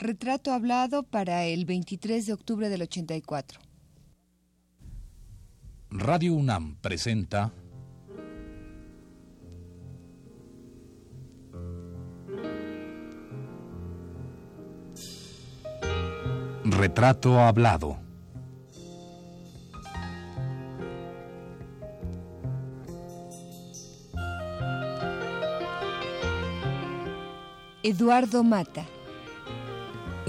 Retrato 0.00 0.52
hablado 0.52 1.02
para 1.02 1.44
el 1.46 1.64
23 1.64 2.24
de 2.26 2.32
octubre 2.32 2.68
del 2.68 2.82
84. 2.82 3.58
Radio 5.90 6.34
UNAM 6.34 6.76
presenta 6.76 7.52
Retrato 16.64 17.40
hablado. 17.40 17.98
Eduardo 27.82 28.44
Mata. 28.44 28.84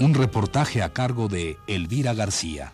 Un 0.00 0.14
reportaje 0.14 0.82
a 0.82 0.94
cargo 0.94 1.28
de 1.28 1.58
Elvira 1.66 2.14
García. 2.14 2.72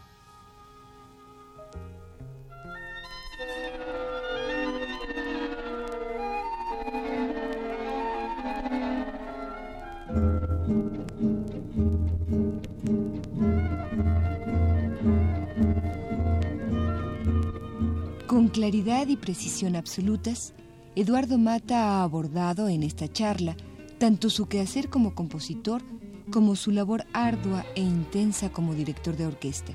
Con 18.29 18.47
claridad 18.51 19.09
y 19.09 19.17
precisión 19.17 19.75
absolutas, 19.75 20.55
Eduardo 20.95 21.39
Mata 21.39 21.99
ha 21.99 22.03
abordado 22.05 22.69
en 22.69 22.85
esta 22.85 23.09
charla 23.09 23.57
tanto 23.99 24.31
su 24.31 24.47
quehacer 24.47 24.89
como 24.91 25.17
compositor 25.17 25.83
como 26.31 26.57
su 26.57 26.71
labor 26.71 27.05
ardua 27.13 27.65
e 27.75 27.83
intensa 27.83 28.51
como 28.51 28.75
director 28.75 29.17
de 29.17 29.27
orquesta. 29.27 29.73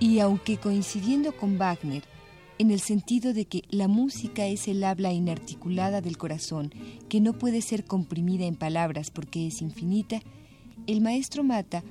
Y 0.00 0.18
aunque 0.18 0.56
coincidiendo 0.58 1.36
con 1.36 1.58
Wagner, 1.58 2.04
en 2.58 2.70
el 2.70 2.80
sentido 2.80 3.32
de 3.32 3.46
que 3.46 3.64
la 3.70 3.88
música 3.88 4.46
es 4.46 4.68
el 4.68 4.84
habla 4.84 5.12
inarticulada 5.12 6.00
del 6.00 6.16
corazón, 6.16 6.72
que 7.08 7.20
no 7.20 7.32
puede 7.32 7.62
ser 7.62 7.84
comprimida 7.84 8.44
en 8.44 8.54
palabras 8.54 9.10
porque 9.10 9.46
es 9.46 9.60
infinita, 9.60 10.20
el 10.86 11.00
maestro 11.00 11.42
Mata 11.42 11.82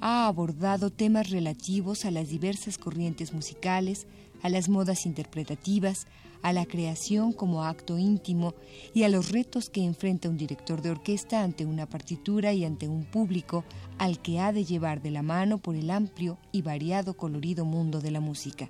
ha 0.00 0.26
abordado 0.26 0.90
temas 0.90 1.30
relativos 1.30 2.04
a 2.04 2.10
las 2.10 2.28
diversas 2.28 2.78
corrientes 2.78 3.32
musicales, 3.32 4.06
a 4.42 4.48
las 4.48 4.68
modas 4.68 5.06
interpretativas, 5.06 6.06
a 6.42 6.52
la 6.52 6.66
creación 6.66 7.32
como 7.32 7.64
acto 7.64 7.98
íntimo 7.98 8.54
y 8.94 9.02
a 9.02 9.08
los 9.08 9.30
retos 9.30 9.70
que 9.70 9.84
enfrenta 9.84 10.28
un 10.28 10.36
director 10.36 10.82
de 10.82 10.90
orquesta 10.90 11.42
ante 11.42 11.66
una 11.66 11.86
partitura 11.86 12.52
y 12.52 12.64
ante 12.64 12.88
un 12.88 13.04
público 13.04 13.64
al 13.98 14.20
que 14.20 14.40
ha 14.40 14.52
de 14.52 14.64
llevar 14.64 15.02
de 15.02 15.10
la 15.10 15.22
mano 15.22 15.58
por 15.58 15.76
el 15.76 15.90
amplio 15.90 16.38
y 16.52 16.62
variado 16.62 17.14
colorido 17.14 17.64
mundo 17.64 18.00
de 18.00 18.10
la 18.10 18.20
música. 18.20 18.68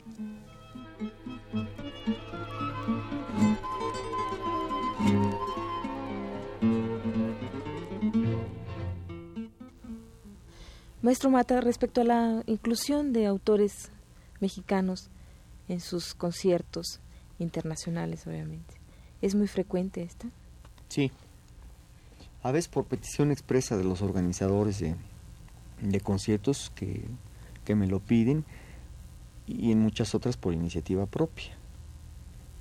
Maestro 11.03 11.31
Mata, 11.31 11.63
respecto 11.63 12.03
a 12.03 12.05
la 12.05 12.43
inclusión 12.47 13.15
de 13.15 13.27
autores 13.27 13.91
mexicanos 14.39 15.09
en 15.67 15.81
sus 15.81 16.15
conciertos, 16.15 17.01
internacionales, 17.41 18.27
obviamente. 18.27 18.75
¿Es 19.23 19.35
muy 19.35 19.49
frecuente 19.49 20.03
esta? 20.03 20.29
Sí. 20.89 21.11
A 22.43 22.53
veces 22.53 22.69
por 22.69 22.87
petición 22.87 23.31
expresa 23.33 23.77
de 23.77 23.85
los 23.85 24.03
organizadores 24.03 24.79
de, 24.81 24.95
de 25.83 26.01
conciertos 26.01 26.73
que, 26.75 27.05
que 27.65 27.75
me 27.75 27.87
lo 27.87 28.01
piden 28.01 28.45
y 29.47 29.73
en 29.73 29.81
muchas 29.81 30.15
otras 30.15 30.37
por 30.37 30.55
iniciativa 30.55 31.07
propia. 31.07 31.57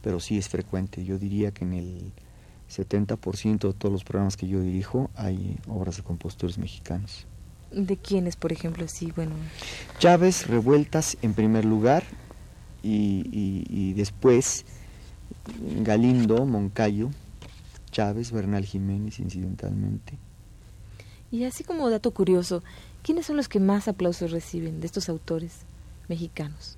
Pero 0.01 0.19
sí 0.19 0.37
es 0.37 0.49
frecuente. 0.49 1.03
Yo 1.03 1.17
diría 1.17 1.51
que 1.51 1.63
en 1.63 1.73
el 1.73 2.11
70% 2.69 3.59
de 3.59 3.73
todos 3.73 3.91
los 3.91 4.03
programas 4.03 4.37
que 4.37 4.47
yo 4.47 4.61
dirijo 4.61 5.09
hay 5.15 5.57
obras 5.67 5.97
de 5.97 6.03
compositores 6.03 6.57
mexicanos. 6.57 7.25
¿De 7.71 7.97
quiénes, 7.97 8.35
por 8.35 8.51
ejemplo? 8.51 8.87
Sí, 8.87 9.11
bueno. 9.15 9.35
Chávez, 9.99 10.47
Revueltas 10.47 11.17
en 11.21 11.33
primer 11.33 11.65
lugar 11.65 12.03
y, 12.83 13.93
después 13.93 14.65
Galindo, 15.81 16.45
Moncayo, 16.45 17.09
Chávez, 17.91 18.31
Bernal 18.31 18.65
Jiménez, 18.65 19.19
incidentalmente. 19.19 20.17
Y 21.31 21.43
así 21.43 21.63
como 21.63 21.89
dato 21.89 22.11
curioso, 22.11 22.63
¿quiénes 23.03 23.25
son 23.25 23.37
los 23.37 23.47
que 23.49 23.59
más 23.59 23.87
aplausos 23.87 24.31
reciben 24.31 24.79
de 24.79 24.87
estos 24.87 25.09
autores 25.09 25.59
mexicanos? 26.07 26.77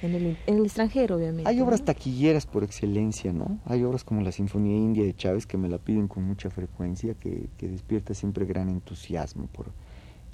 En 0.00 0.14
el, 0.14 0.36
en 0.46 0.56
el 0.58 0.64
extranjero, 0.64 1.16
obviamente. 1.16 1.48
Hay 1.48 1.60
obras 1.60 1.84
taquilleras 1.84 2.44
por 2.44 2.64
excelencia, 2.64 3.32
¿no? 3.32 3.60
Hay 3.66 3.84
obras 3.84 4.02
como 4.02 4.20
la 4.20 4.32
Sinfonía 4.32 4.76
India 4.76 5.04
de 5.04 5.14
Chávez 5.14 5.46
que 5.46 5.56
me 5.56 5.68
la 5.68 5.78
piden 5.78 6.08
con 6.08 6.24
mucha 6.24 6.50
frecuencia, 6.50 7.14
que, 7.14 7.48
que 7.56 7.68
despierta 7.68 8.12
siempre 8.12 8.44
gran 8.44 8.68
entusiasmo 8.68 9.46
por 9.46 9.70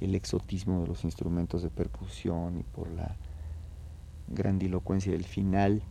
el 0.00 0.14
exotismo 0.14 0.80
de 0.80 0.86
los 0.86 1.04
instrumentos 1.04 1.62
de 1.62 1.69
percusión 1.69 2.58
y 2.58 2.62
por 2.62 2.90
la 2.90 3.16
grandilocuencia 4.30 5.12
del 5.12 5.24
final. 5.24 5.82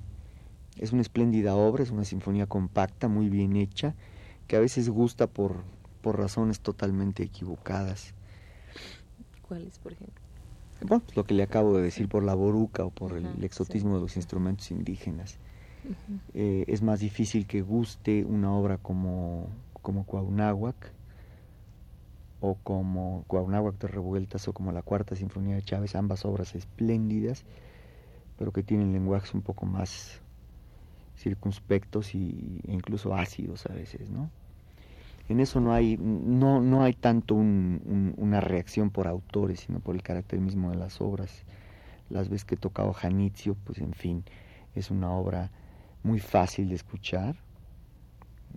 Es 0.77 0.91
una 0.91 1.01
espléndida 1.01 1.55
obra, 1.55 1.83
es 1.83 1.91
una 1.91 2.05
sinfonía 2.05 2.45
compacta, 2.45 3.07
muy 3.07 3.29
bien 3.29 3.55
hecha, 3.55 3.95
que 4.47 4.55
a 4.55 4.59
veces 4.59 4.89
gusta 4.89 5.27
por, 5.27 5.63
por 6.01 6.17
razones 6.17 6.59
totalmente 6.59 7.23
equivocadas. 7.23 8.13
¿Cuáles, 9.47 9.79
por 9.79 9.93
ejemplo? 9.93 10.21
Bueno, 10.81 11.03
pues 11.03 11.17
lo 11.17 11.23
que 11.23 11.33
le 11.33 11.43
acabo 11.43 11.75
de 11.75 11.81
decir 11.81 12.07
por 12.07 12.23
la 12.23 12.35
boruca 12.35 12.85
o 12.85 12.91
por 12.91 13.13
el, 13.13 13.43
exotismo 13.43 13.95
de 13.95 14.01
los 14.01 14.15
instrumentos 14.15 14.69
indígenas. 14.71 15.37
Eh, 16.33 16.65
es 16.67 16.81
más 16.81 16.99
difícil 16.99 17.47
que 17.47 17.61
guste 17.61 18.25
una 18.25 18.53
obra 18.53 18.77
como, 18.77 19.47
como 19.81 20.05
Cuauhnáhuac 20.05 20.75
o 22.41 22.55
como 22.55 23.23
Cuauhnáhuac 23.27 23.79
de 23.79 23.87
Revueltas 23.87 24.47
o 24.47 24.53
como 24.53 24.71
la 24.71 24.81
Cuarta 24.81 25.15
Sinfonía 25.15 25.55
de 25.55 25.63
Chávez, 25.63 25.95
ambas 25.95 26.25
obras 26.25 26.55
espléndidas 26.55 27.45
pero 28.37 28.51
que 28.51 28.63
tienen 28.63 28.93
lenguajes 28.93 29.33
un 29.33 29.41
poco 29.41 29.65
más 29.65 30.21
circunspectos 31.17 32.15
y, 32.15 32.61
e 32.67 32.73
incluso 32.73 33.15
ácidos 33.15 33.65
a 33.65 33.73
veces, 33.73 34.09
¿no? 34.09 34.29
En 35.29 35.41
eso 35.41 35.59
no 35.59 35.73
hay, 35.73 35.97
no, 35.97 36.61
no 36.61 36.83
hay 36.83 36.93
tanto 36.93 37.35
una 37.35 38.39
reacción 38.39 38.91
por 38.91 39.07
autores, 39.07 39.59
sino 39.61 39.81
por 39.81 39.95
el 39.95 40.01
carácter 40.01 40.39
mismo 40.39 40.69
de 40.69 40.77
las 40.77 41.01
obras. 41.01 41.43
Las 42.09 42.29
veces 42.29 42.45
que 42.45 42.55
he 42.55 42.57
tocado 42.57 42.93
Janitzio, 42.93 43.57
pues 43.65 43.79
en 43.79 43.91
fin, 43.91 44.23
es 44.73 44.89
una 44.89 45.11
obra 45.11 45.51
muy 46.03 46.19
fácil 46.21 46.69
de 46.69 46.75
escuchar, 46.75 47.35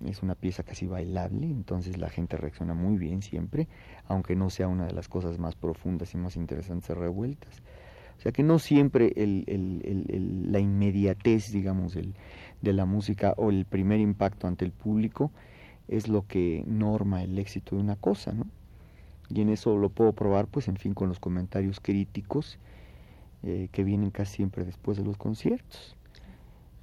es 0.04 0.22
una 0.22 0.36
pieza 0.36 0.62
casi 0.62 0.86
bailable, 0.86 1.46
entonces 1.46 1.98
la 1.98 2.08
gente 2.08 2.36
reacciona 2.36 2.74
muy 2.74 2.96
bien 2.96 3.22
siempre, 3.22 3.66
aunque 4.06 4.36
no 4.36 4.48
sea 4.48 4.68
una 4.68 4.86
de 4.86 4.92
las 4.92 5.08
cosas 5.08 5.38
más 5.38 5.56
profundas 5.56 6.14
y 6.14 6.18
más 6.18 6.36
interesantes 6.36 6.96
revueltas. 6.96 7.62
O 8.20 8.22
sea 8.22 8.32
que 8.32 8.42
no 8.42 8.58
siempre 8.58 9.14
la 9.16 10.60
inmediatez, 10.60 11.52
digamos, 11.52 11.94
de 11.94 12.72
la 12.74 12.84
música 12.84 13.32
o 13.38 13.48
el 13.48 13.64
primer 13.64 13.98
impacto 13.98 14.46
ante 14.46 14.66
el 14.66 14.72
público 14.72 15.30
es 15.88 16.06
lo 16.06 16.26
que 16.26 16.62
norma 16.66 17.22
el 17.22 17.38
éxito 17.38 17.76
de 17.76 17.80
una 17.80 17.96
cosa, 17.96 18.32
¿no? 18.32 18.44
Y 19.30 19.40
en 19.40 19.48
eso 19.48 19.74
lo 19.78 19.88
puedo 19.88 20.12
probar, 20.12 20.48
pues, 20.48 20.68
en 20.68 20.76
fin, 20.76 20.92
con 20.92 21.08
los 21.08 21.18
comentarios 21.18 21.80
críticos 21.80 22.58
eh, 23.42 23.70
que 23.72 23.84
vienen 23.84 24.10
casi 24.10 24.36
siempre 24.36 24.66
después 24.66 24.98
de 24.98 25.04
los 25.04 25.16
conciertos. 25.16 25.96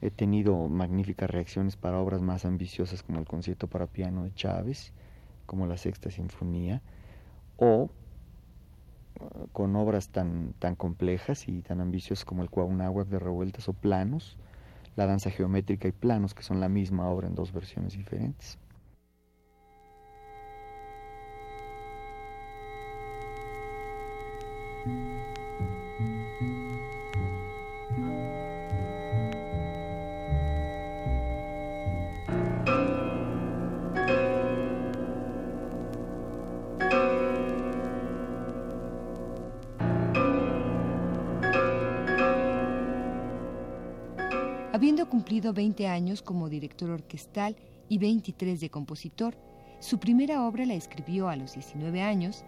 He 0.01 0.09
tenido 0.09 0.67
magníficas 0.69 1.29
reacciones 1.29 1.75
para 1.75 1.99
obras 1.99 2.23
más 2.23 2.45
ambiciosas 2.45 3.03
como 3.03 3.19
el 3.19 3.25
concierto 3.25 3.67
para 3.67 3.85
piano 3.85 4.23
de 4.23 4.33
Chávez, 4.33 4.91
como 5.45 5.67
la 5.67 5.77
Sexta 5.77 6.09
Sinfonía, 6.09 6.81
o 7.57 7.91
con 9.53 9.75
obras 9.75 10.09
tan, 10.09 10.53
tan 10.59 10.75
complejas 10.75 11.47
y 11.47 11.61
tan 11.61 11.81
ambiciosas 11.81 12.25
como 12.25 12.43
el 12.43 12.49
Cuauhnáhuac 12.49 13.07
de 13.07 13.19
revueltas 13.19 13.67
o 13.69 13.73
planos, 13.73 14.37
la 14.95 15.05
danza 15.05 15.29
geométrica 15.29 15.87
y 15.87 15.91
planos, 15.91 16.33
que 16.33 16.43
son 16.43 16.59
la 16.59 16.69
misma 16.69 17.09
obra 17.09 17.27
en 17.27 17.35
dos 17.35 17.51
versiones 17.51 17.93
diferentes. 17.93 18.57
Cumplido 45.09 45.53
20 45.53 45.87
años 45.87 46.21
como 46.21 46.49
director 46.49 46.89
orquestal 46.89 47.55
y 47.87 47.97
23 47.97 48.59
de 48.59 48.69
compositor, 48.69 49.37
su 49.79 49.99
primera 49.99 50.45
obra 50.45 50.65
la 50.65 50.73
escribió 50.73 51.29
a 51.29 51.35
los 51.35 51.53
19 51.53 52.01
años, 52.01 52.43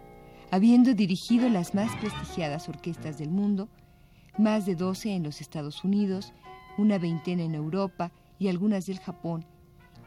habiendo 0.52 0.94
dirigido 0.94 1.48
las 1.48 1.74
más 1.74 1.96
prestigiadas 1.98 2.68
orquestas 2.68 3.18
del 3.18 3.30
mundo, 3.30 3.70
más 4.38 4.66
de 4.66 4.76
12 4.76 5.14
en 5.16 5.24
los 5.24 5.40
Estados 5.40 5.84
Unidos, 5.84 6.34
una 6.78 6.98
veintena 6.98 7.44
en 7.44 7.56
Europa 7.56 8.12
y 8.40 8.50
algunas 8.50 8.88
del 8.88 9.00
Japón, 9.00 9.46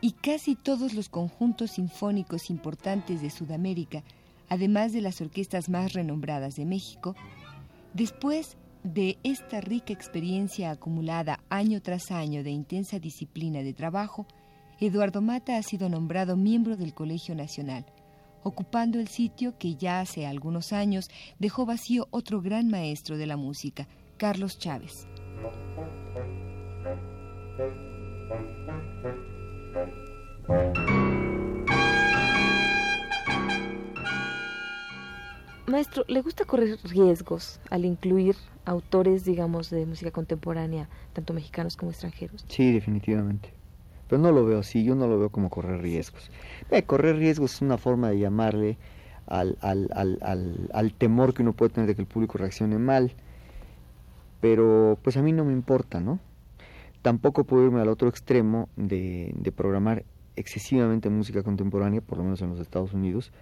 y 0.02 0.12
casi 0.12 0.54
todos 0.54 0.94
los 0.94 1.08
conjuntos 1.08 1.72
sinfónicos 1.72 2.50
importantes 2.50 3.22
de 3.22 3.30
Sudamérica, 3.30 4.02
además 4.48 4.92
de 4.92 5.00
las 5.00 5.20
orquestas 5.20 5.68
más 5.70 5.94
renombradas 5.94 6.56
de 6.56 6.66
México, 6.66 7.14
después 7.94 8.56
de 8.82 9.18
esta 9.22 9.60
rica 9.60 9.92
experiencia 9.92 10.70
acumulada 10.70 11.40
año 11.48 11.80
tras 11.80 12.10
año 12.10 12.42
de 12.42 12.50
intensa 12.50 12.98
disciplina 12.98 13.62
de 13.62 13.72
trabajo, 13.72 14.26
Eduardo 14.80 15.22
Mata 15.22 15.56
ha 15.56 15.62
sido 15.62 15.88
nombrado 15.88 16.36
miembro 16.36 16.76
del 16.76 16.92
Colegio 16.92 17.34
Nacional, 17.34 17.86
ocupando 18.42 18.98
el 18.98 19.08
sitio 19.08 19.56
que 19.58 19.76
ya 19.76 20.00
hace 20.00 20.26
algunos 20.26 20.72
años 20.72 21.08
dejó 21.38 21.66
vacío 21.66 22.08
otro 22.10 22.42
gran 22.42 22.68
maestro 22.68 23.16
de 23.16 23.26
la 23.26 23.36
música, 23.36 23.86
Carlos 24.16 24.58
Chávez. 24.58 25.06
Maestro, 35.72 36.04
¿le 36.06 36.20
gusta 36.20 36.44
correr 36.44 36.76
riesgos 36.84 37.58
al 37.70 37.86
incluir 37.86 38.36
autores, 38.66 39.24
digamos, 39.24 39.70
de 39.70 39.86
música 39.86 40.10
contemporánea, 40.10 40.86
tanto 41.14 41.32
mexicanos 41.32 41.78
como 41.78 41.90
extranjeros? 41.90 42.44
Sí, 42.46 42.72
definitivamente. 42.72 43.54
Pero 44.06 44.20
no 44.20 44.32
lo 44.32 44.44
veo 44.44 44.58
así, 44.58 44.84
yo 44.84 44.94
no 44.94 45.06
lo 45.08 45.18
veo 45.18 45.30
como 45.30 45.48
correr 45.48 45.80
riesgos. 45.80 46.30
Correr 46.84 47.16
riesgos 47.16 47.54
es 47.54 47.62
una 47.62 47.78
forma 47.78 48.10
de 48.10 48.18
llamarle 48.18 48.76
al, 49.26 49.56
al, 49.62 49.88
al, 49.94 50.68
al, 50.74 50.92
temor 50.92 51.32
que 51.32 51.40
uno 51.40 51.54
puede 51.54 51.70
tener 51.70 51.88
de 51.88 51.94
que 51.94 52.02
el 52.02 52.06
público 52.06 52.36
reaccione 52.36 52.76
mal. 52.76 53.14
Pero 54.42 54.98
pues 55.02 55.16
a 55.16 55.22
mí 55.22 55.32
no 55.32 55.46
me 55.46 55.54
importa, 55.54 56.00
¿no? 56.00 56.20
Tampoco 57.00 57.44
puedo 57.44 57.64
irme 57.64 57.80
al 57.80 57.88
otro 57.88 58.10
extremo 58.10 58.68
de, 58.76 59.32
de 59.34 59.52
programar 59.52 60.04
excesivamente 60.36 61.08
música 61.08 61.42
contemporánea, 61.42 62.02
por 62.02 62.18
lo 62.18 62.24
menos 62.24 62.42
en 62.42 62.50
los 62.50 62.60
Estados 62.60 62.92
Unidos, 62.92 63.32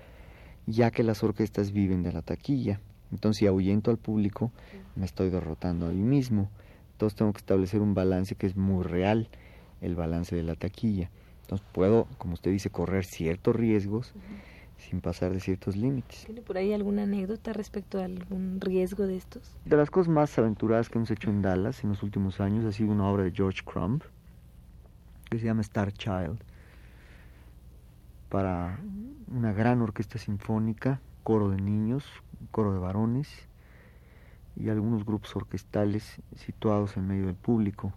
ya 0.70 0.90
que 0.90 1.02
las 1.02 1.22
orquestas 1.22 1.72
viven 1.72 2.02
de 2.02 2.12
la 2.12 2.22
taquilla. 2.22 2.80
Entonces, 3.12 3.38
si 3.38 3.46
ahuyento 3.46 3.90
al 3.90 3.98
público, 3.98 4.52
me 4.96 5.04
estoy 5.04 5.30
derrotando 5.30 5.86
a 5.86 5.90
mí 5.90 6.02
mismo. 6.02 6.48
Entonces, 6.92 7.16
tengo 7.16 7.32
que 7.32 7.38
establecer 7.38 7.80
un 7.80 7.94
balance 7.94 8.34
que 8.34 8.46
es 8.46 8.56
muy 8.56 8.84
real, 8.84 9.28
el 9.80 9.94
balance 9.94 10.34
de 10.36 10.42
la 10.42 10.54
taquilla. 10.54 11.10
Entonces, 11.42 11.66
puedo, 11.72 12.06
como 12.18 12.34
usted 12.34 12.50
dice, 12.50 12.70
correr 12.70 13.04
ciertos 13.04 13.56
riesgos 13.56 14.12
sin 14.78 15.00
pasar 15.00 15.32
de 15.32 15.40
ciertos 15.40 15.76
límites. 15.76 16.24
¿Tiene 16.24 16.40
por 16.40 16.56
ahí 16.56 16.72
alguna 16.72 17.02
anécdota 17.02 17.52
respecto 17.52 17.98
a 17.98 18.04
algún 18.04 18.60
riesgo 18.60 19.06
de 19.06 19.16
estos? 19.16 19.56
De 19.64 19.76
las 19.76 19.90
cosas 19.90 20.12
más 20.12 20.38
aventuradas 20.38 20.88
que 20.88 20.98
hemos 20.98 21.10
hecho 21.10 21.30
en 21.30 21.42
Dallas 21.42 21.84
en 21.84 21.90
los 21.90 22.02
últimos 22.02 22.40
años 22.40 22.64
ha 22.64 22.72
sido 22.72 22.90
una 22.90 23.08
obra 23.08 23.24
de 23.24 23.32
George 23.32 23.60
Crumb 23.64 24.02
que 25.30 25.38
se 25.38 25.46
llama 25.46 25.60
Star 25.60 25.92
Child 25.92 26.40
para 28.30 28.78
una 29.28 29.52
gran 29.52 29.82
orquesta 29.82 30.18
sinfónica, 30.18 31.00
coro 31.24 31.50
de 31.50 31.60
niños, 31.60 32.06
coro 32.50 32.72
de 32.72 32.78
varones 32.78 33.28
y 34.56 34.68
algunos 34.68 35.04
grupos 35.04 35.34
orquestales 35.36 36.22
situados 36.36 36.96
en 36.96 37.08
medio 37.08 37.26
del 37.26 37.34
público. 37.34 37.92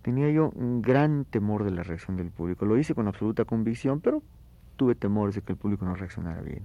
Tenía 0.00 0.30
yo 0.30 0.50
un 0.50 0.82
gran 0.82 1.24
temor 1.24 1.64
de 1.64 1.70
la 1.70 1.84
reacción 1.84 2.16
del 2.16 2.30
público. 2.30 2.64
Lo 2.64 2.76
hice 2.76 2.94
con 2.94 3.06
absoluta 3.06 3.44
convicción, 3.44 4.00
pero 4.00 4.22
tuve 4.76 4.94
temores 4.94 5.36
de 5.36 5.42
que 5.42 5.52
el 5.52 5.58
público 5.58 5.84
no 5.84 5.94
reaccionara 5.94 6.40
bien. 6.40 6.64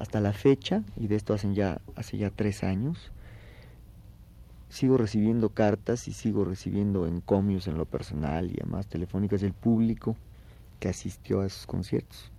Hasta 0.00 0.20
la 0.20 0.32
fecha, 0.32 0.82
y 0.96 1.06
de 1.06 1.16
esto 1.16 1.34
hacen 1.34 1.54
ya, 1.54 1.80
hace 1.94 2.16
ya 2.16 2.30
tres 2.30 2.64
años, 2.64 3.12
sigo 4.70 4.96
recibiendo 4.96 5.50
cartas 5.50 6.08
y 6.08 6.14
sigo 6.14 6.44
recibiendo 6.44 7.06
encomios 7.06 7.68
en 7.68 7.76
lo 7.76 7.84
personal 7.84 8.50
y 8.50 8.56
además 8.60 8.86
telefónicas 8.86 9.42
del 9.42 9.52
público 9.52 10.16
que 10.82 10.88
asistió 10.88 11.42
a 11.42 11.46
esos 11.46 11.64
conciertos. 11.64 12.32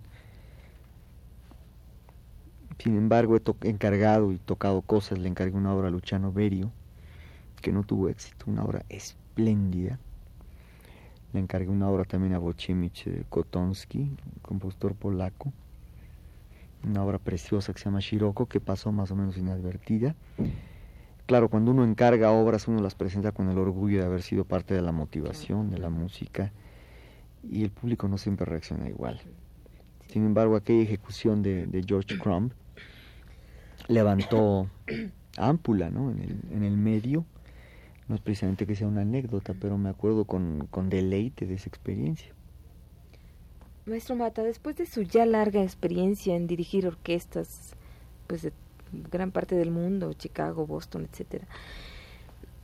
Sin 2.78 2.94
embargo, 2.94 3.38
he 3.38 3.70
encargado 3.70 4.32
y 4.32 4.36
tocado 4.36 4.82
cosas, 4.82 5.18
le 5.18 5.30
encargué 5.30 5.56
una 5.56 5.72
obra 5.72 5.88
a 5.88 5.90
Luciano 5.90 6.30
Berio, 6.30 6.70
que 7.62 7.72
no 7.72 7.84
tuvo 7.84 8.10
éxito, 8.10 8.44
una 8.46 8.62
obra 8.62 8.84
espléndida. 8.90 9.98
Le 11.32 11.40
encargué 11.40 11.70
una 11.70 11.88
obra 11.88 12.04
también 12.04 12.34
a 12.34 12.38
Bochimich 12.38 13.08
Kotonsky, 13.30 14.14
compositor 14.42 14.94
polaco. 14.94 15.50
Una 16.86 17.02
obra 17.02 17.18
preciosa 17.18 17.72
que 17.72 17.78
se 17.78 17.86
llama 17.86 18.00
Shiroko, 18.00 18.44
que 18.44 18.60
pasó 18.60 18.92
más 18.92 19.10
o 19.10 19.16
menos 19.16 19.38
inadvertida. 19.38 20.14
Claro, 21.24 21.48
cuando 21.48 21.70
uno 21.70 21.82
encarga 21.82 22.30
obras, 22.30 22.68
uno 22.68 22.82
las 22.82 22.94
presenta 22.94 23.32
con 23.32 23.48
el 23.48 23.56
orgullo 23.56 24.00
de 24.00 24.04
haber 24.04 24.20
sido 24.20 24.44
parte 24.44 24.74
de 24.74 24.82
la 24.82 24.92
motivación, 24.92 25.70
de 25.70 25.78
la 25.78 25.88
música, 25.88 26.52
y 27.50 27.64
el 27.64 27.70
público 27.70 28.08
no 28.08 28.18
siempre 28.18 28.46
reacciona 28.46 28.88
igual. 28.88 29.20
Sin 30.08 30.24
embargo, 30.24 30.56
aquella 30.56 30.82
ejecución 30.82 31.42
de, 31.42 31.84
George 31.86 32.18
Crumb 32.18 32.52
levantó 33.88 34.68
ámpula 35.36 35.90
¿no? 35.90 36.10
en, 36.10 36.20
el, 36.20 36.40
en 36.52 36.62
el 36.62 36.76
medio. 36.76 37.24
No 38.06 38.14
es 38.14 38.20
precisamente 38.20 38.66
que 38.66 38.76
sea 38.76 38.86
una 38.86 39.00
anécdota, 39.00 39.54
pero 39.58 39.78
me 39.78 39.88
acuerdo 39.88 40.24
con, 40.26 40.66
con 40.70 40.90
deleite 40.90 41.46
de 41.46 41.54
esa 41.54 41.68
experiencia. 41.68 42.32
Maestro 43.86 44.16
Mata, 44.16 44.42
después 44.42 44.76
de 44.76 44.86
su 44.86 45.02
ya 45.02 45.26
larga 45.26 45.62
experiencia 45.62 46.36
en 46.36 46.46
dirigir 46.46 46.86
orquestas, 46.86 47.74
pues 48.26 48.42
de 48.42 48.52
gran 49.10 49.30
parte 49.30 49.54
del 49.54 49.70
mundo, 49.70 50.12
Chicago, 50.12 50.66
Boston, 50.66 51.08
etcétera, 51.10 51.46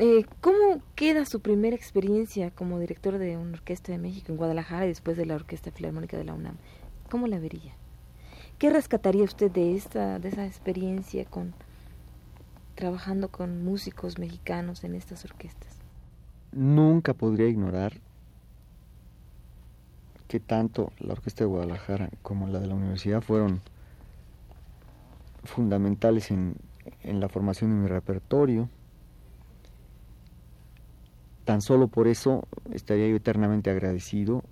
eh, 0.00 0.24
¿Cómo 0.40 0.80
queda 0.94 1.26
su 1.26 1.40
primera 1.40 1.76
experiencia 1.76 2.50
como 2.50 2.78
director 2.78 3.18
de 3.18 3.36
una 3.36 3.52
orquesta 3.52 3.92
de 3.92 3.98
México 3.98 4.32
en 4.32 4.38
Guadalajara 4.38 4.86
y 4.86 4.88
después 4.88 5.18
de 5.18 5.26
la 5.26 5.34
Orquesta 5.34 5.70
Filarmónica 5.70 6.16
de 6.16 6.24
la 6.24 6.32
UNAM? 6.32 6.56
¿Cómo 7.10 7.26
la 7.26 7.38
vería? 7.38 7.74
¿Qué 8.58 8.70
rescataría 8.70 9.24
usted 9.24 9.50
de 9.50 9.76
esta 9.76 10.18
de 10.18 10.30
esa 10.30 10.46
experiencia 10.46 11.26
con 11.26 11.52
trabajando 12.76 13.28
con 13.28 13.62
músicos 13.62 14.18
mexicanos 14.18 14.84
en 14.84 14.94
estas 14.94 15.26
orquestas? 15.26 15.76
Nunca 16.52 17.12
podría 17.12 17.48
ignorar 17.48 18.00
que 20.28 20.40
tanto 20.40 20.94
la 20.98 21.12
Orquesta 21.12 21.44
de 21.44 21.48
Guadalajara 21.48 22.08
como 22.22 22.48
la 22.48 22.58
de 22.58 22.68
la 22.68 22.74
universidad 22.74 23.20
fueron 23.20 23.60
fundamentales 25.44 26.30
en, 26.30 26.54
en 27.02 27.20
la 27.20 27.28
formación 27.28 27.70
de 27.70 27.76
mi 27.82 27.86
repertorio 27.86 28.70
Tan 31.50 31.62
solo 31.62 31.88
por 31.88 32.06
eso 32.06 32.46
estaría 32.72 33.08
yo 33.08 33.16
eternamente 33.16 33.70
agradecido 33.70 34.44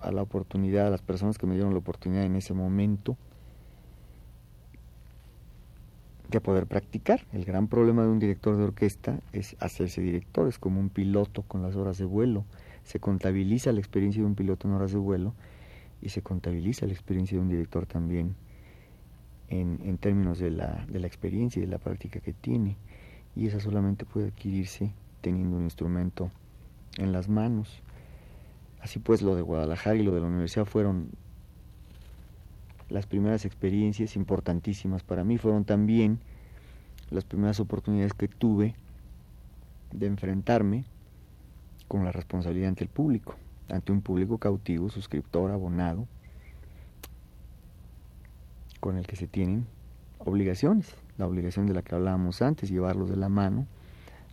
a 0.00 0.12
la 0.12 0.22
oportunidad, 0.22 0.86
a 0.86 0.90
las 0.90 1.02
personas 1.02 1.38
que 1.38 1.46
me 1.48 1.54
dieron 1.54 1.72
la 1.72 1.80
oportunidad 1.80 2.22
en 2.22 2.36
ese 2.36 2.54
momento 2.54 3.16
de 6.28 6.40
poder 6.40 6.68
practicar. 6.68 7.26
El 7.32 7.44
gran 7.44 7.66
problema 7.66 8.04
de 8.04 8.10
un 8.10 8.20
director 8.20 8.56
de 8.56 8.62
orquesta 8.62 9.18
es 9.32 9.56
hacerse 9.58 10.02
director, 10.02 10.46
es 10.46 10.60
como 10.60 10.78
un 10.78 10.88
piloto 10.88 11.42
con 11.42 11.62
las 11.62 11.74
horas 11.74 11.98
de 11.98 12.04
vuelo. 12.04 12.44
Se 12.84 13.00
contabiliza 13.00 13.72
la 13.72 13.80
experiencia 13.80 14.22
de 14.22 14.28
un 14.28 14.36
piloto 14.36 14.68
en 14.68 14.74
horas 14.74 14.92
de 14.92 14.98
vuelo 14.98 15.34
y 16.00 16.10
se 16.10 16.22
contabiliza 16.22 16.86
la 16.86 16.92
experiencia 16.92 17.36
de 17.38 17.42
un 17.42 17.48
director 17.48 17.86
también 17.86 18.36
en, 19.48 19.98
términos 19.98 20.38
de 20.38 20.52
la 20.52 20.86
experiencia 20.92 21.58
y 21.58 21.64
de 21.64 21.72
la 21.72 21.78
práctica 21.78 22.20
que 22.20 22.32
tiene. 22.32 22.76
Y 23.34 23.48
esa 23.48 23.58
solamente 23.58 24.04
puede 24.04 24.28
adquirirse 24.28 24.92
teniendo 25.20 25.56
un 25.56 25.64
instrumento 25.64 26.30
en 26.96 27.12
las 27.12 27.28
manos. 27.28 27.82
Así 28.80 28.98
pues, 28.98 29.22
lo 29.22 29.34
de 29.34 29.42
Guadalajara 29.42 29.96
y 29.96 30.02
lo 30.02 30.12
de 30.12 30.20
la 30.20 30.26
universidad 30.26 30.64
fueron 30.64 31.10
las 32.88 33.06
primeras 33.06 33.44
experiencias 33.44 34.16
importantísimas 34.16 35.02
para 35.02 35.22
mí, 35.22 35.38
fueron 35.38 35.64
también 35.64 36.18
las 37.10 37.24
primeras 37.24 37.60
oportunidades 37.60 38.14
que 38.14 38.28
tuve 38.28 38.74
de 39.92 40.06
enfrentarme 40.06 40.84
con 41.88 42.04
la 42.04 42.12
responsabilidad 42.12 42.68
ante 42.68 42.84
el 42.84 42.90
público, 42.90 43.36
ante 43.68 43.92
un 43.92 44.00
público 44.00 44.38
cautivo, 44.38 44.88
suscriptor, 44.88 45.50
abonado, 45.50 46.06
con 48.80 48.96
el 48.96 49.06
que 49.06 49.16
se 49.16 49.26
tienen 49.26 49.66
obligaciones, 50.18 50.94
la 51.18 51.26
obligación 51.26 51.66
de 51.66 51.74
la 51.74 51.82
que 51.82 51.94
hablábamos 51.94 52.42
antes, 52.42 52.70
llevarlos 52.70 53.10
de 53.10 53.16
la 53.16 53.28
mano, 53.28 53.66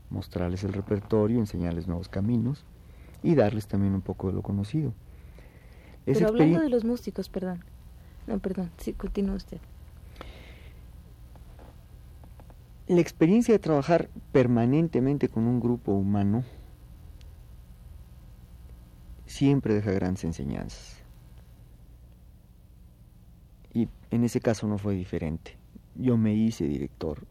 mostrarles 0.09 0.63
el 0.63 0.73
repertorio, 0.73 1.39
enseñarles 1.39 1.87
nuevos 1.87 2.09
caminos 2.09 2.65
y 3.23 3.35
darles 3.35 3.67
también 3.67 3.93
un 3.93 4.01
poco 4.01 4.27
de 4.27 4.33
lo 4.33 4.41
conocido. 4.41 4.93
Pero 6.05 6.27
hablando 6.27 6.61
de 6.61 6.69
los 6.69 6.85
músicos, 6.85 7.29
perdón. 7.29 7.63
No, 8.27 8.39
perdón, 8.39 8.71
sí, 8.77 8.93
continúa 8.93 9.35
usted. 9.35 9.59
La 12.87 13.01
experiencia 13.01 13.53
de 13.53 13.59
trabajar 13.59 14.09
permanentemente 14.31 15.27
con 15.27 15.45
un 15.45 15.59
grupo 15.59 15.91
humano 15.91 16.45
siempre 19.25 19.73
deja 19.73 19.91
grandes 19.91 20.23
enseñanzas. 20.23 20.97
Y 23.73 23.89
En 24.09 24.23
ese 24.23 24.39
caso 24.39 24.67
no 24.67 24.77
fue 24.77 24.95
diferente. 24.95 25.57
Yo 25.95 26.15
me 26.15 26.33
hice 26.33 26.65
director 26.65 27.27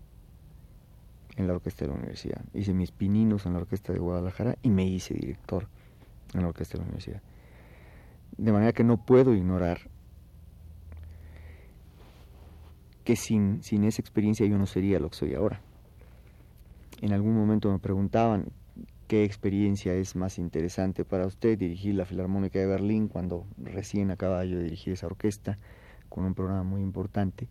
en 1.37 1.47
la 1.47 1.55
orquesta 1.55 1.85
de 1.85 1.93
la 1.93 1.99
universidad. 1.99 2.45
Hice 2.55 2.73
mis 2.75 2.93
pininos 2.93 3.47
en 3.47 3.53
la 3.53 3.61
orquesta 3.61 3.93
de 3.93 3.99
Guadalajara 3.99 4.57
y 4.63 4.71
me 4.71 4.87
hice 4.87 5.15
director 5.15 5.69
en 6.35 6.43
la 6.43 6.49
orquesta 6.49 6.75
de 6.75 6.79
la 6.79 6.85
universidad. 6.85 7.23
De 8.37 8.53
manera 8.53 8.73
que 8.73 8.85
no 8.85 9.05
puedo 9.05 9.35
ignorar 9.35 9.91
que 13.05 13.17
sin, 13.17 13.63
sin 13.63 13.85
esa 13.85 14.03
experiencia 14.03 14.47
yo 14.47 14.59
no 14.59 14.67
sería 14.67 14.99
lo 14.99 15.11
que 15.11 15.17
soy 15.17 15.35
ahora. 15.35 15.61
En 17.01 17.13
algún 17.13 17.37
momento 17.37 17.71
me 17.71 17.79
preguntaban 17.79 18.51
qué 19.07 19.25
experiencia 19.25 19.95
es 19.95 20.17
más 20.17 20.39
interesante 20.39 21.05
para 21.05 21.27
usted, 21.27 21.59
dirigir 21.59 21.95
la 21.95 22.05
Filarmónica 22.05 22.59
de 22.59 22.67
Berlín 22.67 23.09
cuando 23.09 23.47
recién 23.59 24.11
acaba 24.11 24.41
de 24.41 24.63
dirigir 24.65 24.95
esa 24.95 25.07
orquesta 25.07 25.59
con 26.09 26.25
un 26.25 26.35
programa 26.35 26.65
muy 26.65 26.83
importante, 26.83 27.49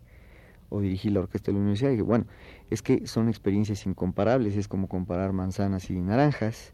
o 0.69 0.81
dirigir 0.81 1.11
la 1.11 1.21
orquesta 1.21 1.47
de 1.47 1.53
la 1.53 1.59
universidad. 1.59 1.91
Y 1.91 2.01
bueno, 2.01 2.25
es 2.69 2.81
que 2.81 3.07
son 3.07 3.29
experiencias 3.29 3.85
incomparables, 3.85 4.57
es 4.57 4.67
como 4.67 4.87
comparar 4.87 5.33
manzanas 5.33 5.89
y 5.89 5.99
naranjas. 5.99 6.73